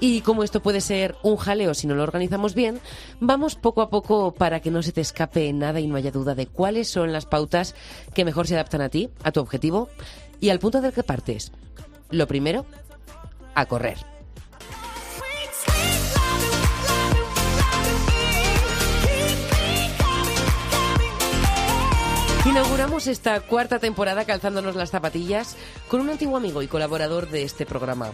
[0.00, 2.78] Y como esto puede ser un jaleo si no lo organizamos bien,
[3.20, 6.34] vamos poco a poco para que no se te escape nada y no haya duda
[6.34, 7.74] de cuáles son las pautas
[8.12, 9.88] que mejor se adaptan a ti, a tu objetivo
[10.40, 11.52] y al punto del que partes.
[12.10, 12.66] Lo primero,
[13.54, 14.12] a correr.
[22.44, 25.56] Inauguramos esta cuarta temporada calzándonos las zapatillas
[25.88, 28.10] con un antiguo amigo y colaborador de este programa.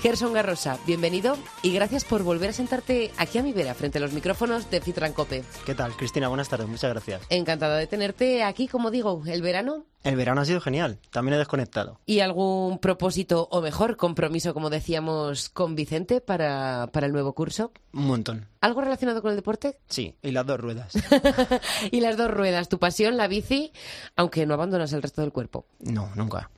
[0.00, 4.00] Gerson Garrosa, bienvenido y gracias por volver a sentarte aquí a mi vera frente a
[4.00, 5.44] los micrófonos de Fitran Cope.
[5.66, 6.28] ¿Qué tal, Cristina?
[6.28, 7.20] Buenas tardes, muchas gracias.
[7.28, 9.84] Encantada de tenerte aquí, como digo, el verano.
[10.02, 12.00] El verano ha sido genial, también he desconectado.
[12.06, 17.70] ¿Y algún propósito o mejor compromiso, como decíamos, con Vicente para, para el nuevo curso?
[17.92, 18.48] Un montón.
[18.62, 19.76] ¿Algo relacionado con el deporte?
[19.86, 20.94] Sí, y las dos ruedas.
[21.90, 23.70] y las dos ruedas, tu pasión, la bici,
[24.16, 25.66] aunque no abandonas el resto del cuerpo.
[25.80, 26.48] No, nunca.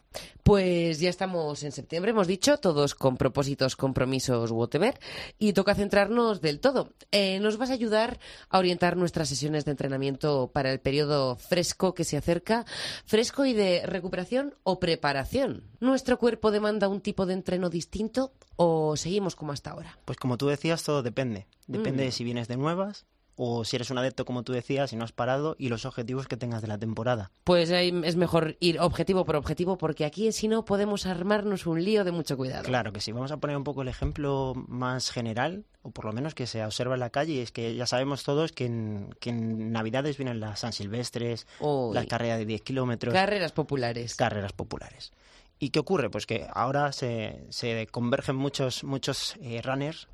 [0.43, 4.99] Pues ya estamos en septiembre, hemos dicho, todos con propósitos, compromisos, whatever,
[5.39, 6.91] y toca centrarnos del todo.
[7.13, 11.95] Eh, nos vas a ayudar a orientar nuestras sesiones de entrenamiento para el periodo fresco
[11.95, 12.67] que se acerca,
[13.05, 15.65] fresco y de recuperación o preparación.
[15.81, 19.99] ¿Nuestro cuerpo demanda un tipo de entreno distinto o seguimos como hasta ahora?
[20.05, 21.47] Pues como tú decías, todo depende.
[21.69, 22.07] Depende Mm.
[22.07, 25.05] de si vienes de nuevas o si eres un adepto, como tú decías, y no
[25.05, 27.31] has parado, y los objetivos que tengas de la temporada.
[27.45, 31.83] Pues ahí es mejor ir objetivo por objetivo porque aquí si no podemos armarnos un
[31.83, 32.65] lío de mucho cuidado.
[32.65, 33.13] Claro que sí.
[33.13, 36.65] Vamos a poner un poco el ejemplo más general, o por lo menos que se
[36.65, 40.17] observa en la calle, y es que ya sabemos todos que en, que en Navidades
[40.17, 41.95] vienen las San Silvestres, Uy.
[41.95, 43.15] la carrera de 10 kilómetros.
[43.15, 44.15] Carreras populares.
[44.15, 45.13] Carreras populares.
[45.59, 46.11] ¿Y qué ocurre?
[46.11, 50.09] Pues que ahora se, se convergen muchos, muchos eh, runners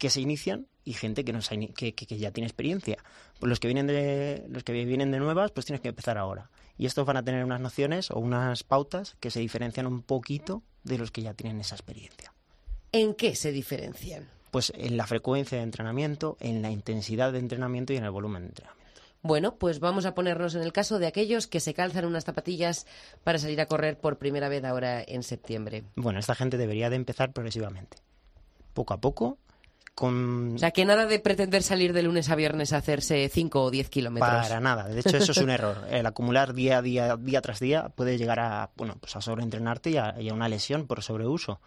[0.00, 2.96] que se inician y gente que, no se que ya tiene experiencia.
[3.38, 6.50] Pues los que vienen de los que vienen de nuevas, pues tienes que empezar ahora.
[6.78, 10.62] Y estos van a tener unas nociones o unas pautas que se diferencian un poquito
[10.84, 12.32] de los que ya tienen esa experiencia.
[12.92, 14.26] ¿En qué se diferencian?
[14.50, 18.42] Pues en la frecuencia de entrenamiento, en la intensidad de entrenamiento y en el volumen
[18.42, 18.80] de entrenamiento.
[19.20, 22.86] Bueno, pues vamos a ponernos en el caso de aquellos que se calzan unas zapatillas
[23.22, 25.84] para salir a correr por primera vez ahora en septiembre.
[25.94, 27.98] Bueno, esta gente debería de empezar progresivamente.
[28.72, 29.36] Poco a poco,
[29.94, 30.54] con...
[30.54, 33.70] O sea, que nada de pretender salir de lunes a viernes a hacerse 5 o
[33.70, 34.30] 10 kilómetros.
[34.30, 34.88] Para nada.
[34.88, 35.86] De hecho, eso es un error.
[35.90, 39.90] El acumular día a día, día tras día, puede llegar a, bueno, pues a sobreentrenarte
[39.90, 41.60] y a, y a una lesión por sobreuso.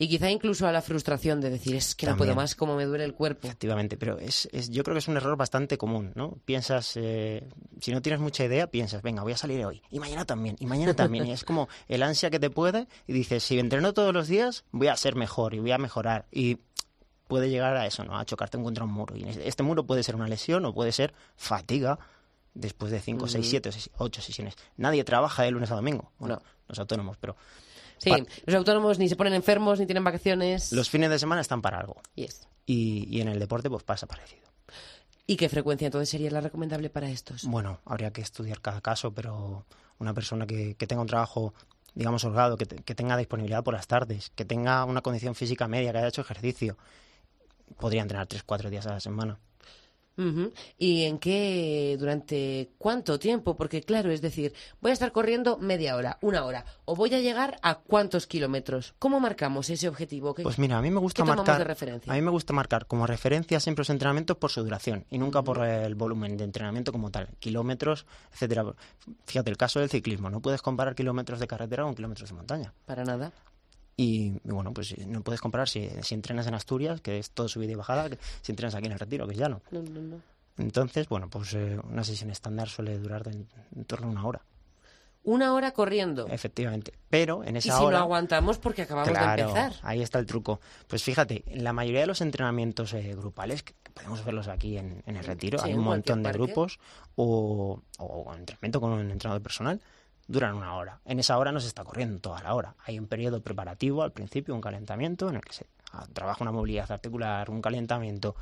[0.00, 2.84] Y quizá incluso a la frustración de decir, es que no puedo más, como me
[2.84, 3.48] duele el cuerpo.
[3.48, 6.38] Efectivamente, pero es, es- yo creo que es un error bastante común, ¿no?
[6.44, 7.48] Piensas, eh,
[7.80, 10.66] si no tienes mucha idea, piensas, venga, voy a salir hoy, y mañana también, y
[10.66, 14.14] mañana también, y es como el ansia que te puede, y dices, si entreno todos
[14.14, 16.58] los días, voy a ser mejor, y voy a mejorar, y
[17.28, 18.18] puede llegar a eso, ¿no?
[18.18, 21.14] A chocarte contra un muro, y este muro puede ser una lesión, o puede ser
[21.36, 21.98] fatiga,
[22.54, 23.50] después de 5, 6, Ujú.
[23.50, 24.56] 7, 8 sesiones.
[24.76, 27.36] Nadie trabaja de lunes a domingo, bueno, los autónomos, pero...
[27.98, 28.12] Sí,
[28.46, 30.72] los autónomos ni se ponen enfermos, ni tienen vacaciones.
[30.72, 32.00] los fines de semana están para algo.
[32.14, 32.48] Yes.
[32.64, 34.48] Y, y en el deporte, pues pasa parecido.
[35.26, 37.44] ¿Y qué frecuencia entonces sería la recomendable para estos?
[37.44, 39.66] Bueno, habría que estudiar cada caso, pero
[39.98, 41.54] una persona que, que tenga un trabajo,
[41.94, 45.66] digamos, holgado, que, te- que tenga disponibilidad por las tardes, que tenga una condición física
[45.68, 46.78] media, que haya hecho ejercicio,
[47.78, 49.38] podría entrenar tres, cuatro días a la semana.
[50.76, 53.56] ¿Y en qué, durante cuánto tiempo?
[53.56, 57.20] Porque claro, es decir, voy a estar corriendo media hora, una hora, o voy a
[57.20, 58.94] llegar a cuántos kilómetros.
[58.98, 60.34] ¿Cómo marcamos ese objetivo?
[60.34, 61.58] ¿Qué- Pues mira, a mí me gusta ¿qué tomamos marcar.
[61.58, 62.12] de referencia?
[62.12, 65.42] A mí me gusta marcar como referencia siempre los entrenamientos por su duración y nunca
[65.42, 68.64] por el volumen de entrenamiento como tal, kilómetros, etcétera.
[69.24, 72.74] Fíjate el caso del ciclismo, no puedes comparar kilómetros de carretera con kilómetros de montaña.
[72.86, 73.30] Para nada.
[74.00, 77.48] Y, y bueno, pues no puedes comparar si, si entrenas en Asturias, que es todo
[77.48, 79.60] subida y bajada, que si entrenas aquí en el Retiro, que es llano.
[79.72, 80.22] No, no, no.
[80.56, 83.44] Entonces, bueno, pues eh, una sesión estándar suele durar de-
[83.76, 84.40] en, torno a una hora,
[85.24, 86.26] Una hora corriendo.
[86.28, 86.92] efectivamente.
[87.10, 87.98] Pero en y esa si hora...
[87.98, 89.72] no aguantamos porque acabamos claro, de empezar.
[89.82, 90.60] ahí está el truco.
[90.86, 95.16] Pues fíjate, la mayoría de los entrenamientos eh, grupales, que, podemos verlos aquí en, en
[95.16, 96.38] el Retiro, Sí, hay un montón de parque.
[96.38, 96.78] grupos,
[97.16, 99.80] o, o entrenamiento con un entrenador personal,
[100.28, 101.00] duran una hora.
[101.04, 102.76] En esa hora no se está corriendo toda la hora.
[102.84, 106.52] Hay un periodo preparativo al principio, un calentamiento, en el que se ah, trabaja una
[106.52, 108.36] movilidad articular, un calentamiento,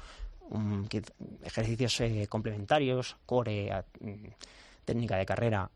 [1.45, 4.27] ejercicios eh, complementarios, core, mm,
[4.85, 5.71] técnica de carrera.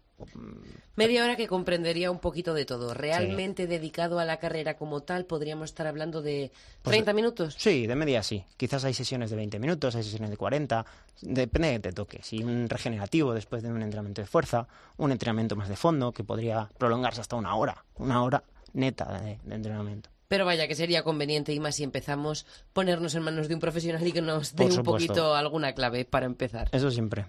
[0.97, 2.95] Media hora que comprendería un poquito de todo.
[2.95, 6.51] Realmente dedicado a la carrera como tal, podríamos estar hablando de
[6.83, 7.55] Pues, 30 minutos.
[7.59, 8.45] Sí, de media sí.
[8.57, 10.85] Quizás hay sesiones de 20 minutos, hay sesiones de 40.
[11.23, 12.21] Depende de que te toque.
[12.23, 16.25] Si un regenerativo después de un entrenamiento de fuerza, un entrenamiento más de fondo que
[16.25, 17.85] podría prolongarse hasta una hora.
[17.97, 20.11] Una hora neta de, de entrenamiento.
[20.29, 24.07] Pero vaya que sería conveniente y más si empezamos ponernos en manos de un profesional
[24.07, 26.69] y que nos dé un poquito alguna clave para empezar.
[26.71, 27.27] Eso siempre.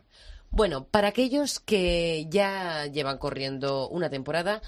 [0.52, 4.62] Bueno, para aquellos que ya llevan corriendo una temporada,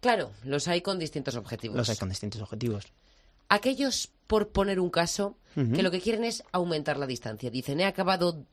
[0.00, 1.76] claro, los hay con distintos objetivos.
[1.76, 2.84] Los hay con distintos objetivos.
[3.48, 7.50] Aquellos, por poner un caso, que lo que quieren es aumentar la distancia.
[7.50, 8.46] Dicen, he acabado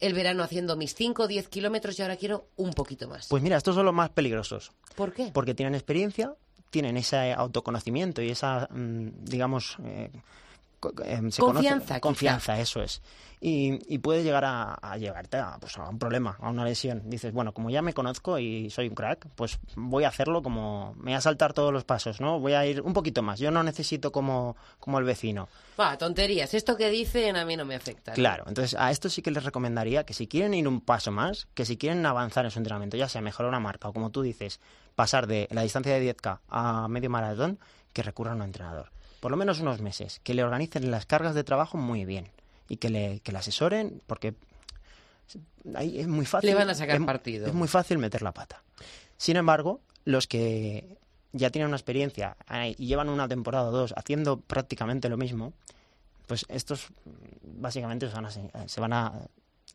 [0.00, 3.28] el verano haciendo mis 5 o 10 kilómetros y ahora quiero un poquito más.
[3.28, 4.72] Pues mira, estos son los más peligrosos.
[4.94, 5.30] ¿Por qué?
[5.32, 6.34] Porque tienen experiencia,
[6.70, 10.10] tienen ese autoconocimiento y esa, mm, digamos, eh,
[10.80, 13.02] se conoce- Confianza, confianza, eso es.
[13.38, 17.02] Y, y puede llegar a, a llevarte a, pues, a un problema, a una lesión.
[17.04, 20.94] Dices, bueno, como ya me conozco y soy un crack, pues voy a hacerlo como,
[20.96, 22.40] me voy a saltar todos los pasos, ¿no?
[22.40, 23.38] Voy a ir un poquito más.
[23.38, 25.48] Yo no necesito como, como el vecino.
[25.78, 26.54] Va, tonterías.
[26.54, 28.12] Esto que dicen a mí no me afecta.
[28.12, 28.14] ¿no?
[28.14, 31.46] Claro, entonces a esto sí que les recomendaría que si quieren ir un paso más,
[31.52, 34.22] que si quieren avanzar en su entrenamiento, ya sea mejorar una marca o como tú
[34.22, 34.60] dices,
[34.94, 37.58] pasar de la distancia de 10K a medio maratón,
[37.92, 38.90] que recurran a un entrenador.
[39.26, 42.28] Por lo menos unos meses, que le organicen las cargas de trabajo muy bien
[42.68, 44.36] y que le, que le asesoren, porque
[45.74, 46.48] ahí es muy fácil.
[46.50, 47.48] Le van a sacar es- partido.
[47.48, 48.62] Es muy fácil meter la pata.
[49.16, 50.96] Sin embargo, los que
[51.32, 55.52] ya tienen una experiencia eh, y llevan una temporada o dos haciendo prácticamente lo mismo,
[56.28, 56.86] pues estos
[57.42, 59.12] básicamente se van a, se se van a,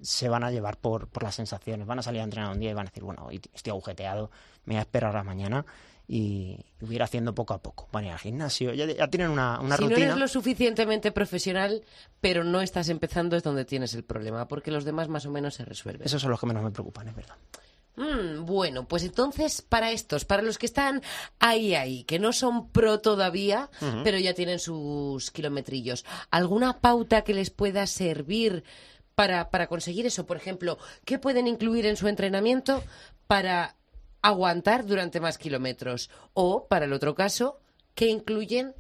[0.02, 1.86] se van a llevar por, por las sensaciones.
[1.86, 4.32] Van a salir a entrenar un día y van a decir, bueno, hoy estoy agujeteado,
[4.64, 5.66] me voy a esperar a mañana
[6.08, 7.88] y, y voy a ir haciendo poco a poco.
[7.92, 10.00] Van a ir al gimnasio, ya, ya tienen una, una si rutina.
[10.00, 11.84] no eres lo suficientemente profesional,
[12.20, 15.56] pero no estás empezando, es donde tienes el problema, porque los demás más o menos
[15.56, 16.06] se resuelven.
[16.06, 17.36] Esos son los que menos me preocupan, es verdad.
[17.96, 21.02] Mm, bueno, pues entonces para estos, para los que están
[21.40, 23.70] ahí, ahí, que no son pro todavía,
[24.04, 28.64] pero ya tienen sus kilometrillos, ¿alguna pauta que les pueda servir
[29.14, 30.26] para, para conseguir eso?
[30.26, 32.82] Por ejemplo, ¿qué pueden incluir en su entrenamiento
[33.28, 33.76] para
[34.22, 36.10] aguantar durante más kilómetros?
[36.34, 37.60] O, para el otro caso,
[37.96, 38.74] ¿qué incluyen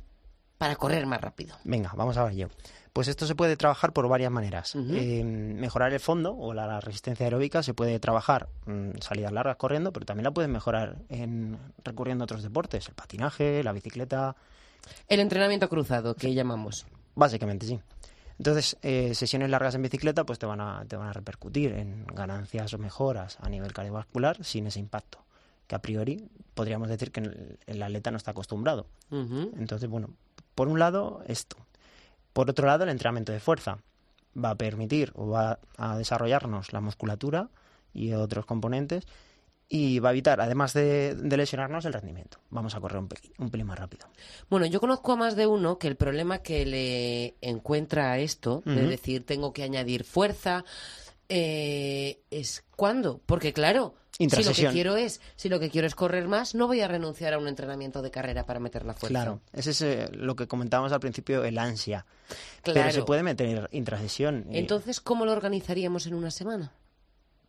[0.57, 1.55] para correr más rápido?
[1.63, 2.47] Venga, vamos a ver yo.
[2.93, 4.75] Pues esto se puede trabajar por varias maneras.
[4.75, 9.55] Eh, mejorar el fondo o la, la resistencia aeróbica se puede trabajar mm, salidas largas
[9.55, 14.35] corriendo, pero también la puedes mejorar en recurriendo a otros deportes, el patinaje, la bicicleta,
[15.07, 16.85] El entrenamiento cruzado, que llamamos.
[17.15, 17.79] básicamente sí.
[18.37, 22.05] Entonces, eh, sesiones largas en bicicleta pues te van, a, te van a repercutir en
[22.07, 25.23] ganancias o mejoras a nivel cardiovascular sin ese impacto,
[25.71, 28.87] que a priori podríamos decir que el, el atleta no está acostumbrado.
[29.09, 30.09] Entonces, bueno,
[30.53, 31.55] por un lado, esto.
[32.33, 33.77] Por otro lado, el entrenamiento de fuerza
[34.35, 37.47] va a permitir o va a desarrollarnos la musculatura
[37.93, 39.05] y otros componentes
[39.69, 42.39] y va a evitar, además de, de lesionarnos, el rendimiento.
[42.49, 44.07] Vamos a correr un, pelín, un pelín más rápido.
[44.49, 48.61] Bueno, yo conozco a más de uno que el problema que le encuentra a esto,
[48.65, 48.89] de Ujú.
[48.89, 50.65] decir tengo que añadir fuerza,
[51.29, 53.21] eh, es cuándo.
[53.25, 53.95] Porque claro,
[54.29, 56.87] si lo que quiero es, si lo que quiero es correr más, no voy a
[56.87, 59.07] renunciar a un entrenamiento de carrera para meter la fuerza.
[59.07, 62.05] Claro, ese es eh, lo que comentábamos al principio, el ansia.
[62.63, 62.91] Pero Claro.
[62.91, 64.45] se puede meter intrasesión.
[64.51, 66.71] y, Entonces, ¿cómo lo organizaríamos en una semana?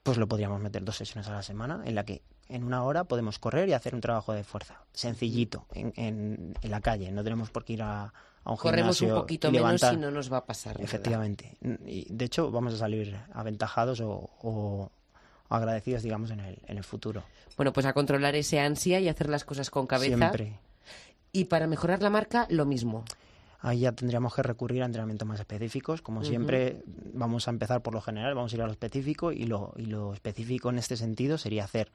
[0.05, 3.05] pues lo podríamos meter dos sesiones a la semana en la que en una hora
[3.05, 4.81] podemos correr y hacer un trabajo de fuerza.
[4.93, 7.13] Sencillito, en, en, en la calle.
[7.13, 8.13] No tenemos por qué ir a,
[8.43, 10.81] a un Corremos un poquito y menos y no nos va a pasar.
[10.81, 11.57] Efectivamente.
[11.87, 14.91] Y de hecho, vamos a salir aventajados o, o
[15.55, 17.23] agradecidos, digamos, en el, en el futuro.
[17.57, 20.17] Bueno, pues a controlar ese ansia y hacer las cosas con cabeza.
[20.17, 20.59] Siempre.
[21.33, 23.05] Y para mejorar la marca, lo mismo.
[23.61, 26.03] Ahí ya tendríamos que recurrir a entrenamientos más específicos.
[26.03, 26.83] Como siempre,
[27.15, 29.87] vamos a empezar por lo general, vamos a ir a lo específico y lo, y
[29.87, 31.93] lo específico en este sentido sería hacer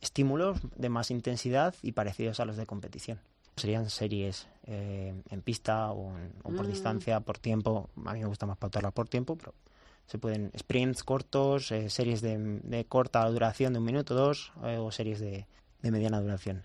[0.00, 3.20] estímulos de más intensidad y parecidos a los de competición.
[3.56, 6.70] Serían series eh, en pista o, en- o por Mm.
[6.70, 7.88] distancia, por tiempo.
[8.04, 9.54] A mí me gusta más pautarlas por tiempo, pero
[10.06, 14.78] se pueden sprints cortos, eh, series de, de corta duración de un minuto, dos, eh,
[14.78, 15.46] o series de,
[15.82, 16.62] de mediana duración.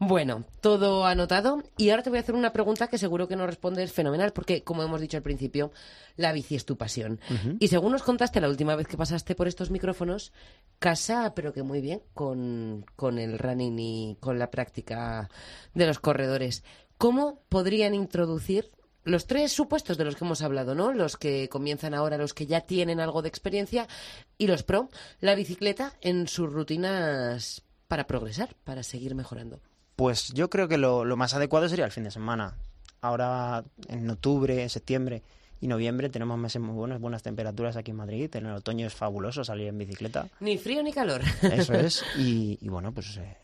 [0.00, 1.60] Bueno, todo anotado.
[1.76, 4.62] Y ahora te voy a hacer una pregunta que seguro que no respondes fenomenal, porque,
[4.62, 5.72] como hemos dicho al principio,
[6.16, 7.18] la bici es tu pasión.
[7.58, 10.32] Y según nos contaste la última vez que pasaste por estos micrófonos,
[10.78, 15.28] casa, pero que muy bien, con, con el running y con la práctica
[15.74, 16.62] de los corredores.
[16.96, 18.70] ¿Cómo podrían introducir
[19.04, 20.92] los tres supuestos de los que hemos hablado, ¿no?
[20.92, 23.88] Los que comienzan ahora, los que ya tienen algo de experiencia,
[24.36, 24.88] y los pro,
[25.20, 29.60] la bicicleta en sus rutinas para progresar, para seguir mejorando.
[29.96, 32.54] Pues yo creo que lo, lo más adecuado sería el fin de semana.
[33.00, 35.22] Ahora en octubre, septiembre
[35.60, 38.34] y noviembre tenemos meses muy buenos, buenas temperaturas aquí en Madrid.
[38.36, 40.28] En el otoño es fabuloso salir en bicicleta.
[40.40, 41.22] Ni frío ni calor.
[41.42, 42.04] Eso es.
[42.18, 43.36] Y, y bueno, pues eh,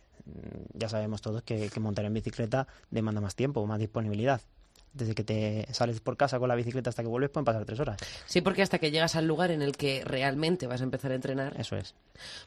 [0.74, 4.40] ya sabemos todos que, que montar en bicicleta demanda más tiempo, más disponibilidad.
[4.94, 7.80] Desde que te sales por casa con la bicicleta hasta que vuelves pueden pasar tres
[7.80, 7.98] horas.
[8.26, 11.16] Sí, porque hasta que llegas al lugar en el que realmente vas a empezar a
[11.16, 11.58] entrenar.
[11.60, 11.94] Eso es.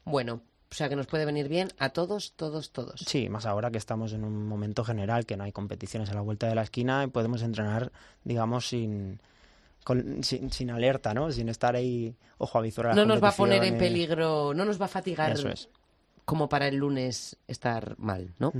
[0.05, 0.41] Bueno,
[0.71, 3.01] o sea que nos puede venir bien a todos, todos, todos.
[3.05, 6.21] Sí, más ahora que estamos en un momento general, que no hay competiciones a la
[6.21, 7.91] vuelta de la esquina y podemos entrenar,
[8.23, 9.19] digamos, sin,
[9.83, 11.31] con- sin, sin alerta, ¿no?
[11.33, 14.79] Sin estar ahí ojo a visor No nos va a poner en peligro, no nos
[14.79, 15.67] va a fatigar Eso es.
[16.23, 18.53] como para el lunes estar mal, ¿no?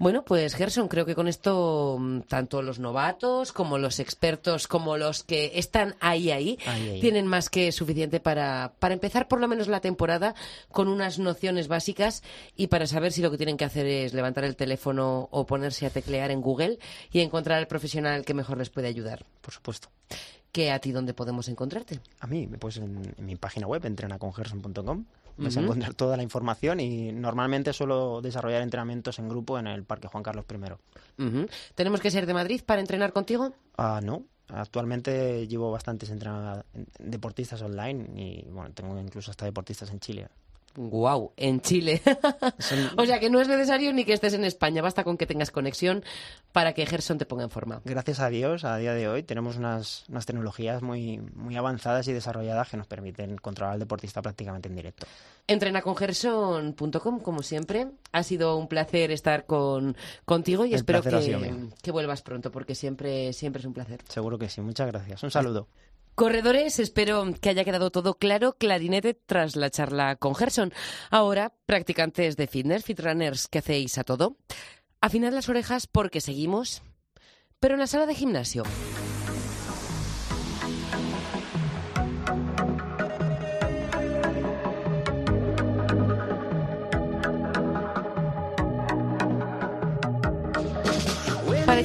[0.00, 4.96] Bueno, pues Gerson, creo que con esto mm, tanto los novatos como los expertos, como
[4.96, 7.00] los que están ahí, ahí, Ahí, ahí.
[7.02, 10.34] tienen más que suficiente para, para empezar por lo menos la temporada
[10.72, 12.22] con unas nociones básicas
[12.56, 15.84] y para saber si lo que tienen que hacer es levantar el teléfono o ponerse
[15.84, 16.78] a teclear en Google
[17.12, 19.26] y encontrar al profesional que mejor les puede ayudar.
[19.42, 19.88] Por supuesto.
[20.50, 22.00] ¿Que a ti dónde podemos encontrarte?
[22.20, 25.04] A mí, pues en, en mi página web, entrenacongerson.com,
[25.40, 29.84] vas a encontrar toda la información y normalmente suelo desarrollar entrenamientos en grupo en el
[29.84, 31.46] Parque Juan Carlos I.
[31.74, 33.52] ¿Tenemos que ser de Madrid para entrenar contigo?
[33.76, 34.24] Ah, no.
[34.48, 36.12] Actualmente llevo bastantes
[36.98, 40.28] deportistas online y bueno, tengo incluso hasta deportistas en Chile.
[40.76, 42.00] Guau, en Chile.
[42.96, 45.50] o sea que no es necesario ni que estés en España, basta con que tengas
[45.50, 46.04] conexión
[46.52, 47.80] para que Gerson te ponga en forma.
[47.84, 52.12] Gracias a Dios, a día de hoy tenemos unas, unas tecnologías muy, muy avanzadas y
[52.12, 55.06] desarrolladas que nos permiten controlar al deportista prácticamente en directo.
[55.46, 57.88] Entrenacongerson.com, como siempre.
[58.12, 62.74] Ha sido un placer estar con, contigo y El espero que, que vuelvas pronto, porque
[62.74, 64.00] siempre, siempre es un placer.
[64.08, 64.60] Seguro que sí.
[64.60, 65.22] Muchas gracias.
[65.22, 65.66] Un saludo.
[66.20, 70.70] Corredores, espero que haya quedado todo claro, clarinete, tras la charla con Gerson.
[71.08, 74.36] Ahora, practicantes de fitness, fitrunners, que hacéis a todo.
[75.00, 76.82] Afinad las orejas porque seguimos,
[77.58, 78.64] pero en la sala de gimnasio.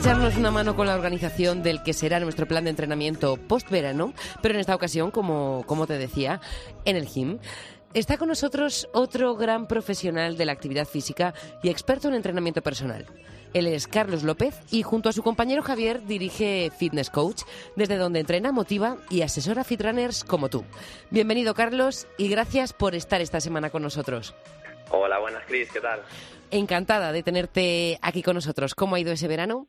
[0.05, 4.53] Echarnos una mano con la organización del que será nuestro plan de entrenamiento post-verano, pero
[4.53, 6.41] en esta ocasión, como, como te decía,
[6.85, 7.39] en el gym.
[7.95, 11.33] Está con nosotros otro gran profesional de la actividad física
[11.63, 13.07] y experto en entrenamiento personal.
[13.55, 17.41] Él es Carlos López y junto a su compañero Javier dirige Fitness Coach,
[17.75, 20.65] desde donde entrena, motiva y asesora fitrunners como tú.
[21.09, 24.35] Bienvenido Carlos y gracias por estar esta semana con nosotros.
[24.91, 26.01] Hola, buenas Cris, ¿qué tal?
[26.51, 28.75] Encantada de tenerte aquí con nosotros.
[28.75, 29.67] ¿Cómo ha ido ese verano?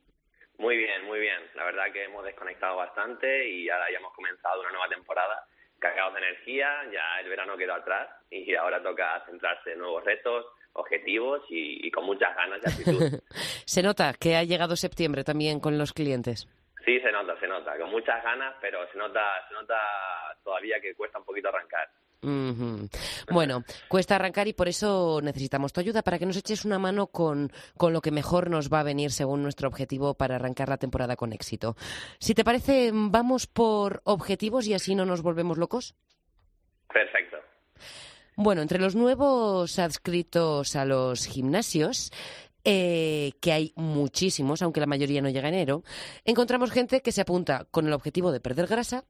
[0.57, 1.39] Muy bien, muy bien.
[1.55, 5.45] La verdad que hemos desconectado bastante y ahora ya hemos comenzado una nueva temporada
[5.79, 10.45] cargados de energía, ya el verano quedó atrás y ahora toca centrarse en nuevos retos,
[10.73, 13.19] objetivos y, y con muchas ganas y actitud.
[13.65, 16.47] Se nota que ha llegado septiembre también con los clientes.
[16.85, 19.75] Sí, se nota, se nota, con muchas ganas, pero se nota, se nota
[20.41, 21.89] todavía que cuesta un poquito arrancar.
[22.21, 27.07] Bueno, cuesta arrancar y por eso necesitamos tu ayuda para que nos eches una mano
[27.07, 30.77] con, con lo que mejor nos va a venir según nuestro objetivo para arrancar la
[30.77, 31.75] temporada con éxito.
[32.19, 35.95] Si te parece, vamos por objetivos y así no nos volvemos locos.
[36.91, 37.37] Perfecto.
[38.35, 42.11] Bueno, entre los nuevos adscritos a los gimnasios,
[42.63, 45.83] eh, que hay muchísimos, aunque la mayoría no llega a enero,
[46.25, 49.05] encontramos gente que se apunta con el objetivo de perder grasa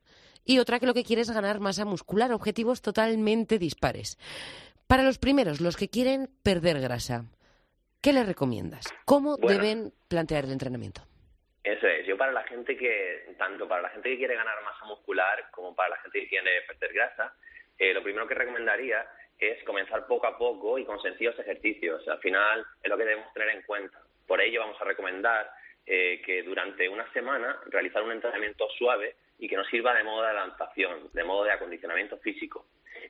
[0.46, 4.18] y otra que lo que quiere es ganar masa muscular, objetivos totalmente dispares.
[4.88, 7.26] Para los primeros, los que quieren perder grasa,
[8.02, 8.94] ¿qué les recomiendas?
[9.06, 9.60] ¿Cómo Bueno.
[9.60, 11.02] deben plantear el entrenamiento?
[11.64, 14.86] Eso es, yo para la gente que, tanto para la gente que quiere ganar masa
[14.86, 17.34] muscular como para la gente que quiere perder grasa,
[17.78, 19.06] eh, lo primero que recomendaría
[19.38, 22.08] es comenzar poco a poco y con sencillos ejercicios.
[22.08, 24.00] Al final es lo que debemos tener en cuenta.
[24.26, 25.52] Por ello vamos a recomendar
[25.86, 30.24] eh, que durante una semana realizar un entrenamiento suave y que nos sirva de modo
[30.24, 32.66] de adaptación, de modo de acondicionamiento físico.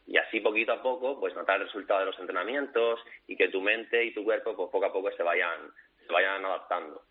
[0.05, 3.61] Y así poquito a poco, pues notar el resultado de los entrenamientos y que tu
[3.61, 5.71] mente y tu cuerpo, pues poco a poco se vayan,
[6.05, 7.01] se vayan adaptando.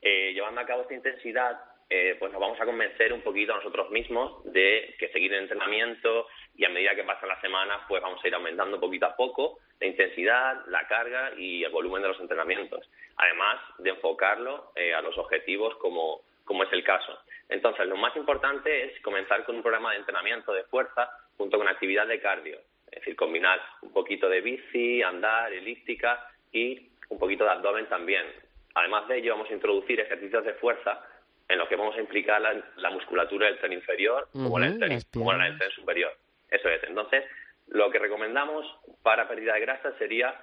[0.00, 1.58] Eh, llevando a cabo esta intensidad,
[1.88, 5.42] eh, pues nos vamos a convencer un poquito a nosotros mismos de que seguir el
[5.42, 9.16] entrenamiento y a medida que pasan las semanas, pues vamos a ir aumentando poquito a
[9.16, 12.88] poco la intensidad, la carga y el volumen de los entrenamientos.
[13.16, 17.18] Además de enfocarlo eh, a los objetivos como, como es el caso.
[17.48, 21.68] Entonces, lo más importante es comenzar con un programa de entrenamiento de fuerza junto con
[21.68, 22.58] actividad de cardio.
[22.90, 28.26] Es decir, combinar un poquito de bici, andar, elíptica y un poquito de abdomen también.
[28.74, 31.04] Además de ello, vamos a introducir ejercicios de fuerza
[31.48, 34.74] en los que vamos a implicar la, la musculatura del tren inferior como, la del
[34.74, 36.12] Ujú, tren, las como la del tren superior.
[36.50, 36.82] Eso es.
[36.84, 37.24] Entonces,
[37.68, 38.66] lo que recomendamos
[39.02, 40.34] para pérdida de grasa sería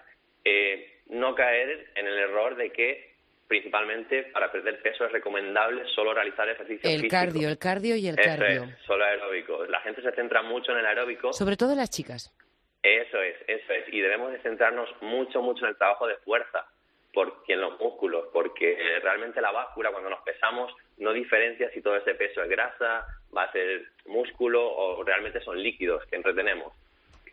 [0.45, 3.12] eh, no caer en el error de que
[3.47, 7.11] principalmente para perder peso es recomendable solo realizar ejercicio El físico.
[7.11, 8.63] cardio, el cardio y el Eso cardio.
[8.63, 9.65] es, solo aeróbico.
[9.65, 11.33] La gente se centra mucho en el aeróbico.
[11.33, 12.33] Sobre todo las chicas.
[12.81, 13.93] Eso es, eso es.
[13.93, 16.65] Y debemos de centrarnos mucho, mucho en el trabajo de fuerza
[17.13, 21.95] porque en los músculos, porque realmente la báscula cuando nos pesamos no diferencia si todo
[21.95, 26.73] ese peso es grasa, va a ser músculo o realmente son líquidos que entretenemos.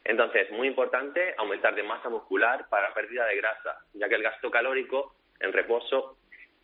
[0.05, 4.51] Entonces, muy importante aumentar de masa muscular para pérdida de grasa, ya que el gasto
[4.51, 6.17] calórico en reposo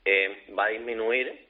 [0.05, 1.47] eh, va a disminuir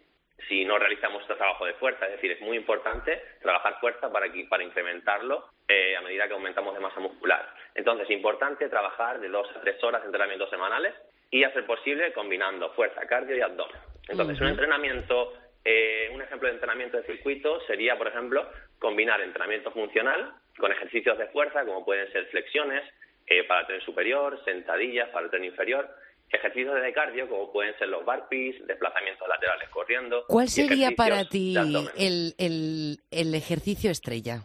[0.48, 2.06] si no realizamos este trabajo de fuerza.
[2.06, 6.34] Es decir, es muy importante trabajar fuerza para, que- para incrementarlo eh, a medida que
[6.34, 7.48] aumentamos de masa muscular.
[7.74, 10.94] Entonces, importante trabajar de dos a tres horas de entrenamientos semanales
[11.30, 13.76] y, a ser posible, combinando fuerza, cardio y abdomen.
[14.08, 14.52] Entonces, un Ujú.
[14.52, 15.32] entrenamiento,
[15.64, 18.48] eh, un ejemplo de entrenamiento de circuito sería, por ejemplo,
[18.78, 22.84] combinar entrenamiento funcional con ejercicios de fuerza, como pueden ser flexiones
[23.26, 25.88] eh, para el tren superior, sentadillas para el tren inferior,
[26.30, 30.24] ejercicios de cardio, como pueden ser los burpees, desplazamientos laterales corriendo.
[30.28, 31.54] ¿Cuál sería para ti
[31.96, 34.42] el, el, el ejercicio estrella?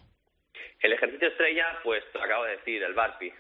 [0.82, 3.34] El ejercicio estrella, pues te lo acabo de decir, el burpee.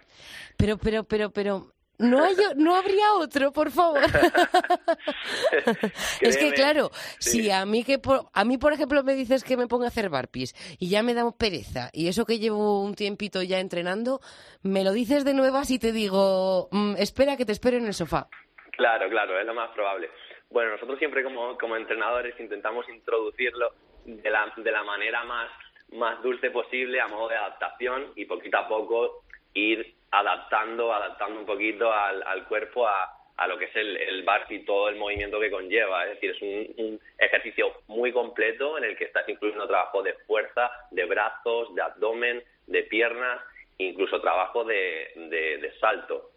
[0.57, 4.01] Pero, pero, pero, pero, ¿no, hay, no habría otro, por favor?
[6.21, 7.43] es que, claro, sí.
[7.43, 9.89] si a mí, que por, a mí, por ejemplo, me dices que me ponga a
[9.89, 14.21] hacer barpis y ya me da pereza, y eso que llevo un tiempito ya entrenando,
[14.63, 17.93] me lo dices de nuevas y te digo, "Mm, espera que te espero en el
[17.93, 18.27] sofá.
[18.71, 20.09] Claro, claro, es lo más probable.
[20.49, 23.73] Bueno, nosotros siempre como, como entrenadores intentamos introducirlo
[24.05, 25.49] de la, de la manera más,
[25.93, 29.20] más dulce posible a modo de adaptación y poquito a poco
[29.53, 34.25] ir adaptando, adaptando un poquito al, al cuerpo a, a lo que es el, el
[34.49, 36.05] y todo el movimiento que conlleva.
[36.05, 40.13] Es decir, es un, un ejercicio muy completo en el que estás incluyendo trabajo de
[40.27, 43.41] fuerza, de brazos, de abdomen, de piernas,
[43.77, 46.29] incluso trabajo de, de, de salto.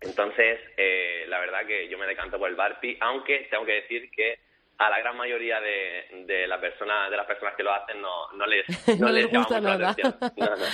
[0.00, 4.10] Entonces, eh, la verdad que yo me decanto por el burpee, aunque tengo que decir
[4.10, 4.38] que
[4.78, 8.32] a la gran mayoría de, de, la persona, de las personas que lo hacen no,
[8.32, 8.66] no les,
[8.98, 9.90] no No les gusta mucho la nada.
[9.90, 10.16] atención.
[10.36, 10.64] No, no.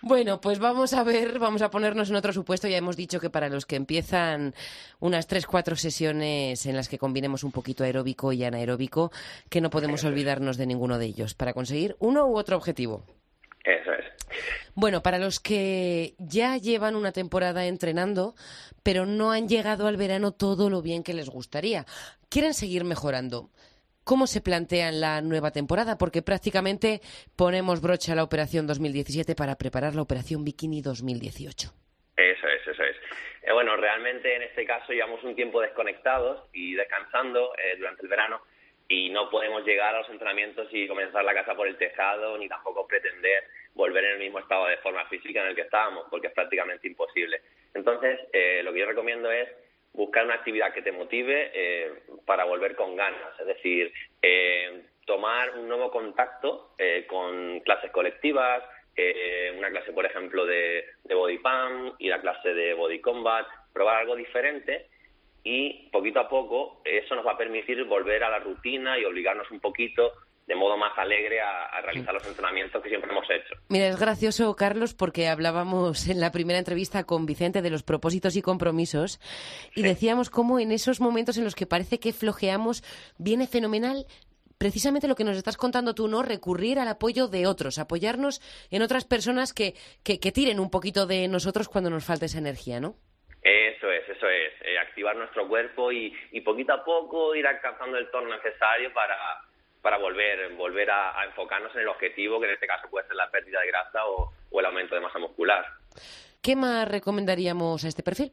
[0.00, 2.68] Bueno, pues vamos a ver, vamos a ponernos en otro supuesto.
[2.68, 4.54] Ya hemos dicho que para los que empiezan
[5.00, 9.10] unas tres, cuatro sesiones en las que combinemos un poquito aeróbico y anaeróbico,
[9.48, 13.04] que no podemos olvidarnos de ninguno de ellos para conseguir uno u otro objetivo.
[13.64, 14.04] Eso es.
[14.74, 18.36] Bueno, para los que ya llevan una temporada entrenando,
[18.84, 21.86] pero no han llegado al verano todo lo bien que les gustaría,
[22.28, 23.50] quieren seguir mejorando.
[24.08, 25.98] ¿Cómo se plantean la nueva temporada?
[25.98, 27.02] Porque prácticamente
[27.36, 31.68] ponemos broche a la operación 2017 para preparar la operación Bikini 2018.
[32.16, 32.96] Eso es, eso es.
[33.42, 38.08] Eh, bueno, realmente en este caso llevamos un tiempo desconectados y descansando eh, durante el
[38.08, 38.40] verano
[38.88, 42.48] y no podemos llegar a los entrenamientos y comenzar la casa por el tejado ni
[42.48, 43.44] tampoco pretender
[43.74, 46.88] volver en el mismo estado de forma física en el que estábamos porque es prácticamente
[46.88, 47.42] imposible.
[47.74, 49.50] Entonces, eh, lo que yo recomiendo es
[49.92, 51.92] buscar una actividad que te motive eh,
[52.24, 53.38] para volver con ganas.
[53.40, 58.62] Es decir, eh, tomar un nuevo contacto eh, con clases colectivas,
[58.94, 63.96] eh, una clase, por ejemplo, de, body pump y la clase de body combat, probar
[64.00, 64.88] algo diferente
[65.44, 69.50] y poquito a poco eso nos va a permitir volver a la rutina y obligarnos
[69.50, 70.12] un poquito
[70.48, 73.54] de modo más alegre a, a realizar los entrenamientos que siempre hemos hecho.
[73.68, 78.34] Mira, es gracioso, Carlos, porque hablábamos en la primera entrevista con Vicente de los propósitos
[78.34, 79.20] y compromisos
[79.76, 82.82] y decíamos cómo en esos momentos en los que parece que flojeamos
[83.18, 84.06] viene fenomenal
[84.56, 86.22] precisamente lo que nos estás contando tú, ¿no?
[86.22, 88.40] Recurrir al apoyo de otros, apoyarnos
[88.70, 92.38] en otras personas que, que, que tiren un poquito de nosotros cuando nos falta esa
[92.38, 92.96] energía, ¿no?
[93.42, 97.98] Eso es, eso es, eh, activar nuestro cuerpo y, y poquito a poco ir alcanzando
[97.98, 99.14] el tono necesario para,
[99.82, 103.16] para volver, volver a, a enfocarnos en el objetivo, que en este caso puede ser
[103.16, 105.64] la pérdida de grasa o, o el aumento de masa muscular.
[106.42, 108.32] ¿Qué más recomendaríamos a este perfil?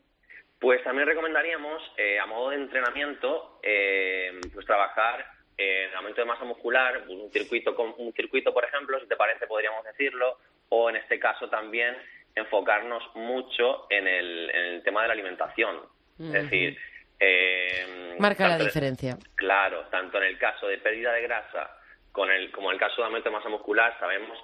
[0.60, 5.26] Pues también recomendaríamos, eh, a modo de entrenamiento, eh, pues trabajar
[5.58, 9.48] en aumento de masa muscular, un circuito, con, un circuito, por ejemplo, si te parece,
[9.48, 10.40] podríamos decirlo,
[10.70, 11.96] o en este caso también
[12.36, 15.82] enfocarnos mucho en el, en el tema de la alimentación.
[16.18, 16.78] Es decir,
[17.20, 19.18] eh, Marca la diferencia.
[19.36, 21.78] Claro, tanto en el caso de pérdida de grasa
[22.12, 24.38] con el, como en el caso de aumento de masa muscular, sabemos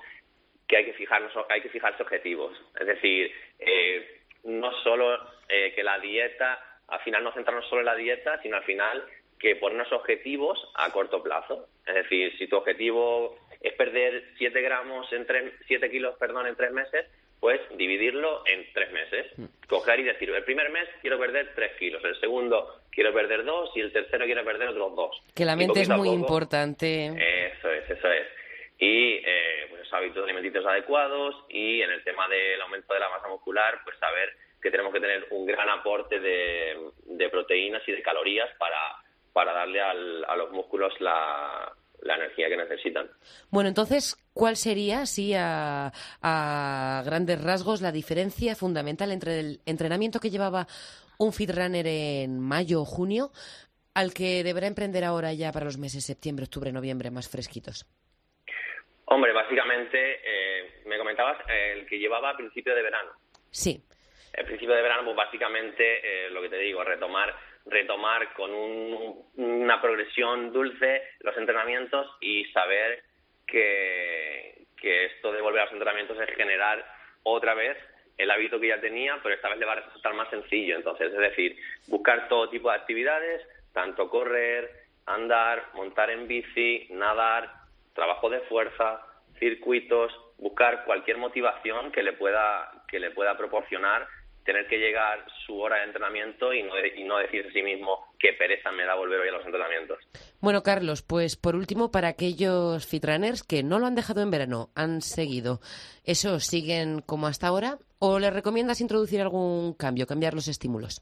[0.68, 2.58] que hay que fijarnos, hay que fijarse objetivos.
[2.80, 5.18] Es decir, eh, no solo
[5.48, 9.04] eh, que la dieta, al final no centrarnos solo en la dieta, sino al final
[9.40, 11.68] que ponernos objetivos a corto plazo.
[11.86, 16.56] Es decir, si tu objetivo es perder 7 gramos en tres, 7 kilos, perdón, en
[16.56, 17.08] tres meses,
[17.42, 19.26] pues dividirlo en tres meses.
[19.68, 23.72] Coger y decir, el primer mes quiero perder 3 kilos, el segundo quiero perder 2
[23.76, 25.24] y el tercero quiero perder otros 2.
[25.36, 27.08] Que la mente es muy importante.
[27.08, 28.28] eso es, eso es.
[28.78, 33.28] Y eh, pues hábitos alimenticios adecuados y en el tema del aumento de la masa
[33.28, 34.30] muscular, pues saber
[34.62, 38.80] que tenemos que tener un gran aporte de, de proteínas y de calorías para,
[39.34, 43.10] para darle al- a los músculos la, la energía que necesitan.
[43.50, 50.20] Bueno, entonces, ¿cuál sería, así a, a grandes rasgos, la diferencia fundamental entre el entrenamiento
[50.20, 50.68] que llevaba
[51.18, 53.32] un fit runner en mayo o junio
[53.94, 57.86] al que deberá emprender ahora ya para los meses septiembre, octubre, noviembre, más fresquitos?
[59.06, 63.12] Hombre, básicamente, eh, me comentabas eh, el que llevaba a principio de verano.
[63.50, 63.84] Sí.
[64.34, 65.84] El principio de verano, pues básicamente,
[66.28, 72.46] eh, lo que te digo, retomar retomar con un- una progresión dulce los entrenamientos y
[72.46, 73.04] saber
[73.52, 74.66] que,
[75.06, 76.84] esto de volver a los entrenamientos es generar
[77.24, 77.78] otra vez
[78.18, 80.76] el hábito que ya tenía, pero esta vez le va a resultar más sencillo.
[80.76, 81.56] Entonces, es decir,
[81.88, 83.42] buscar todo tipo de actividades,
[83.74, 84.70] tanto correr,
[85.06, 87.50] andar, montar en bici, nadar,
[87.94, 89.02] trabajo de fuerza,
[89.40, 94.08] circuitos, buscar cualquier motivación que le pueda que le pueda proporcionar
[94.44, 97.62] tener que llegar su hora de entrenamiento y no, de- y no decir a sí
[97.62, 99.98] mismo qué pereza me da volver hoy a los entrenamientos.
[100.40, 104.70] Bueno, Carlos, pues por último, para aquellos fitrunners que no lo han dejado en verano,
[104.76, 105.60] han seguido,
[106.06, 107.78] ¿esos siguen como hasta ahora?
[108.00, 111.02] ¿O les recomiendas introducir algún cambio, cambiar los estímulos?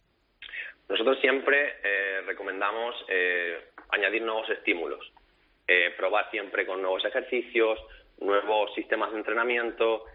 [0.88, 5.12] Nosotros siempre eh, recomendamos eh, añadir nuevos estímulos,
[5.68, 7.80] eh, probar siempre con nuevos ejercicios,
[8.20, 10.06] nuevos sistemas de entrenamiento,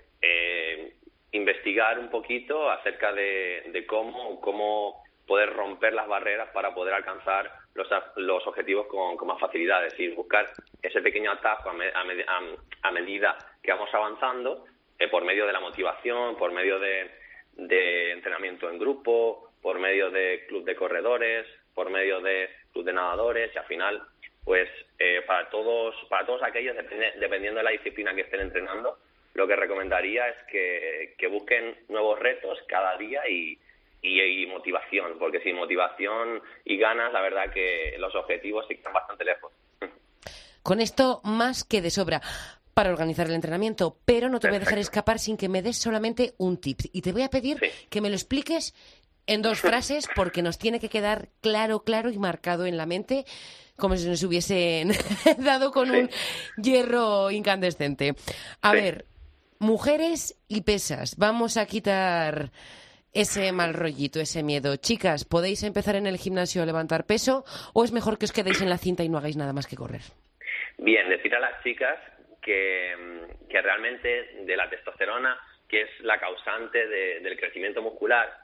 [1.33, 7.51] investigar un poquito acerca de, de cómo, cómo poder romper las barreras para poder alcanzar
[7.75, 9.85] los, los objetivos con, más facilidad.
[9.87, 10.51] Es decir, buscar
[10.83, 14.65] ese pequeño atajo a, me- a a- a medida que vamos avanzando
[14.99, 17.11] eh, por medio de la motivación, por medio de,
[18.13, 23.51] entrenamiento en grupo, por medio de club de corredores, por medio de club de nadadores
[23.55, 24.03] y al final,
[24.45, 24.69] pues
[24.99, 28.99] eh, para todos para todos aquellos, depende- dependiendo de la disciplina que estén entrenando,
[29.35, 30.37] lo que recomendaría es
[31.19, 33.59] que busquen nuevos retos cada día y,
[34.05, 38.93] y, y motivación, porque sin motivación y ganas, la verdad que los objetivos sí están
[38.93, 39.51] bastante lejos.
[40.63, 42.21] Con esto más que de sobra
[42.75, 45.79] para organizar el entrenamiento, pero no te voy a dejar escapar sin que me des
[45.79, 46.81] solamente un tip.
[46.93, 48.75] Y te voy a pedir que me lo expliques
[49.27, 53.25] en dos frases porque nos tiene que quedar claro, claro y marcado en la mente
[53.77, 54.93] como si nos hubiesen
[55.39, 56.11] dado con un
[56.57, 58.15] hierro incandescente.
[58.61, 59.07] A ver,
[59.59, 61.17] mujeres y pesas.
[61.17, 62.53] Vamos a quitar
[63.15, 64.77] ese mal rollito, ese miedo.
[64.77, 68.61] Chicas, ¿podéis empezar en el gimnasio a levantar peso o es mejor que os quedéis
[68.61, 70.03] en la cinta y no hagáis nada más que correr?
[70.79, 71.99] Bien, decir a las chicas
[72.43, 75.39] que, mm, realmente de la testosterona,
[75.69, 78.37] que es la causante de- del crecimiento muscular,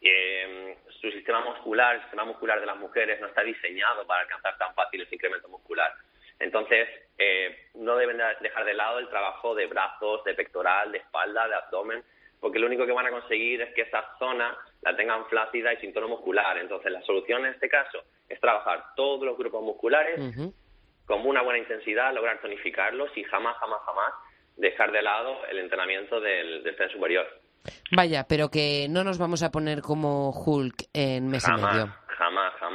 [0.00, 4.56] eh, su sistema muscular, el sistema muscular de las mujeres no está diseñado para alcanzar
[4.58, 5.92] tan fácil ese incremento muscular.
[6.38, 6.88] Entonces,
[7.18, 11.48] eh, no deben de- dejar de lado el trabajo de brazos, de pectoral, de espalda,
[11.48, 12.02] de abdomen,
[12.42, 15.76] porque lo único que van a conseguir es que esa zona la tengan flácida y
[15.76, 16.58] sin tono muscular.
[16.58, 20.18] Entonces, la solución en este caso es trabajar todos los grupos musculares
[21.06, 24.12] con una buena intensidad, lograr tonificarlos y jamás, jamás, jamás
[24.56, 27.26] dejar de lado el entrenamiento del, del tren superior.
[27.92, 31.94] Vaya, pero que no nos vamos a poner como Hulk en mes y medio.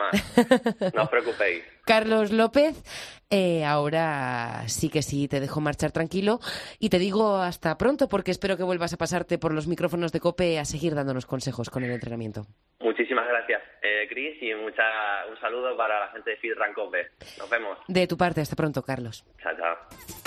[0.93, 1.63] No os preocupéis.
[1.85, 2.83] Carlos López,
[3.29, 6.39] eh, ahora sí que sí, te dejo marchar tranquilo
[6.79, 10.19] y te digo hasta pronto porque espero que vuelvas a pasarte por los micrófonos de
[10.19, 12.45] COPE a seguir dándonos consejos con el entrenamiento.
[12.79, 14.83] Muchísimas gracias, eh, Chris, y mucha,
[15.29, 17.11] un saludo para la gente de Feed Rancope.
[17.37, 17.77] Nos vemos.
[17.87, 19.25] De tu parte, hasta pronto, Carlos.
[19.41, 20.26] Chao, chao.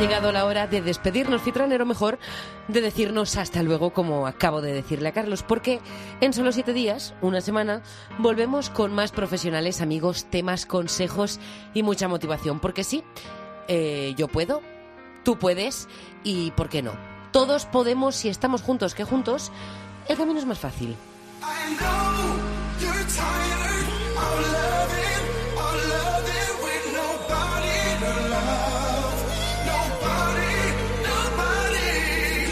[0.00, 2.18] Llegado la hora de despedirnos, Fitranero, mejor
[2.68, 5.80] de decirnos hasta luego, como acabo de decirle a Carlos, porque
[6.20, 7.82] en solo siete días, una semana,
[8.18, 11.40] volvemos con más profesionales, amigos, temas, consejos
[11.72, 12.60] y mucha motivación.
[12.60, 13.04] Porque sí,
[13.68, 14.60] eh, yo puedo,
[15.24, 15.88] tú puedes
[16.22, 16.92] y ¿por qué no?
[17.32, 19.50] Todos podemos si estamos juntos, que juntos
[20.08, 20.94] el camino es más fácil.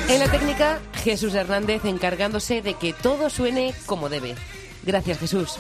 [0.08, 4.34] En la técnica, Jesús Hernández encargándose de que todo suene como debe.
[4.84, 5.58] Gracias, Jesús.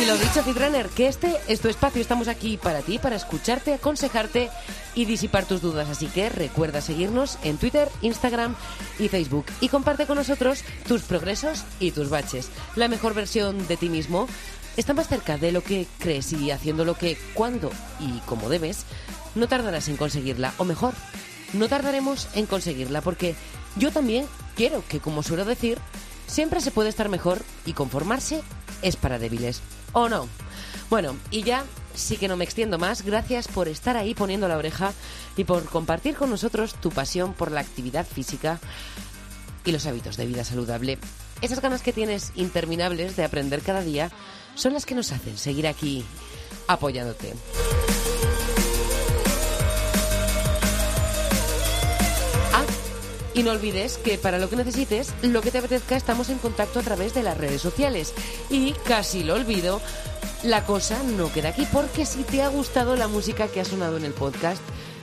[0.00, 2.00] Y lo dicho, Fitrunner, que este es tu espacio.
[2.00, 4.50] Estamos aquí para ti, para escucharte, aconsejarte
[4.94, 5.88] y disipar tus dudas.
[5.90, 8.56] Así que recuerda seguirnos en Twitter, Instagram
[8.98, 9.46] y Facebook.
[9.60, 12.48] Y comparte con nosotros tus progresos y tus baches.
[12.74, 14.28] La mejor versión de ti mismo
[14.76, 17.70] está más cerca de lo que crees y haciendo lo que, cuando
[18.00, 18.84] y como debes,
[19.34, 20.54] no tardarás en conseguirla.
[20.58, 20.94] O mejor,
[21.52, 23.34] no tardaremos en conseguirla porque
[23.76, 25.78] yo también quiero que, como suelo decir,
[26.26, 28.42] siempre se puede estar mejor y conformarse
[28.82, 29.60] es para débiles.
[29.92, 30.28] ¿O no?
[30.90, 31.64] Bueno, y ya
[31.94, 33.02] sí que no me extiendo más.
[33.02, 34.92] Gracias por estar ahí poniendo la oreja
[35.36, 38.60] y por compartir con nosotros tu pasión por la actividad física
[39.64, 40.98] y los hábitos de vida saludable.
[41.40, 44.10] Esas ganas que tienes interminables de aprender cada día
[44.54, 46.04] son las que nos hacen seguir aquí
[46.66, 47.34] apoyándote.
[52.52, 52.64] Ah,
[53.34, 56.78] y no olvides que para lo que necesites, lo que te apetezca, estamos en contacto
[56.78, 58.14] a través de las redes sociales.
[58.50, 59.80] Y casi lo olvido,
[60.42, 63.96] la cosa no queda aquí, porque si te ha gustado la música que ha sonado
[63.96, 64.62] en el podcast,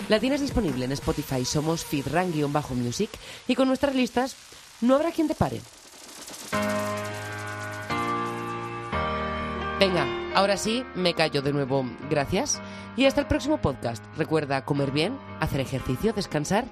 [0.09, 1.45] la tienes disponible en Spotify.
[1.45, 3.09] Somos fitran-music
[3.47, 4.35] y con nuestras listas
[4.81, 5.61] no habrá quien te pare.
[9.81, 10.05] Venga,
[10.35, 11.83] ahora sí, me callo de nuevo.
[12.07, 12.61] Gracias.
[12.95, 14.05] Y hasta el próximo podcast.
[14.15, 16.65] Recuerda comer bien, hacer ejercicio, descansar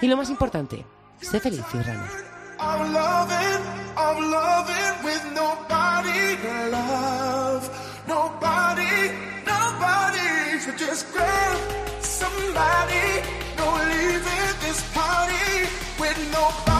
[0.00, 0.86] y lo más importante,
[1.20, 2.08] sé feliz y rana.
[15.98, 16.73] with nobody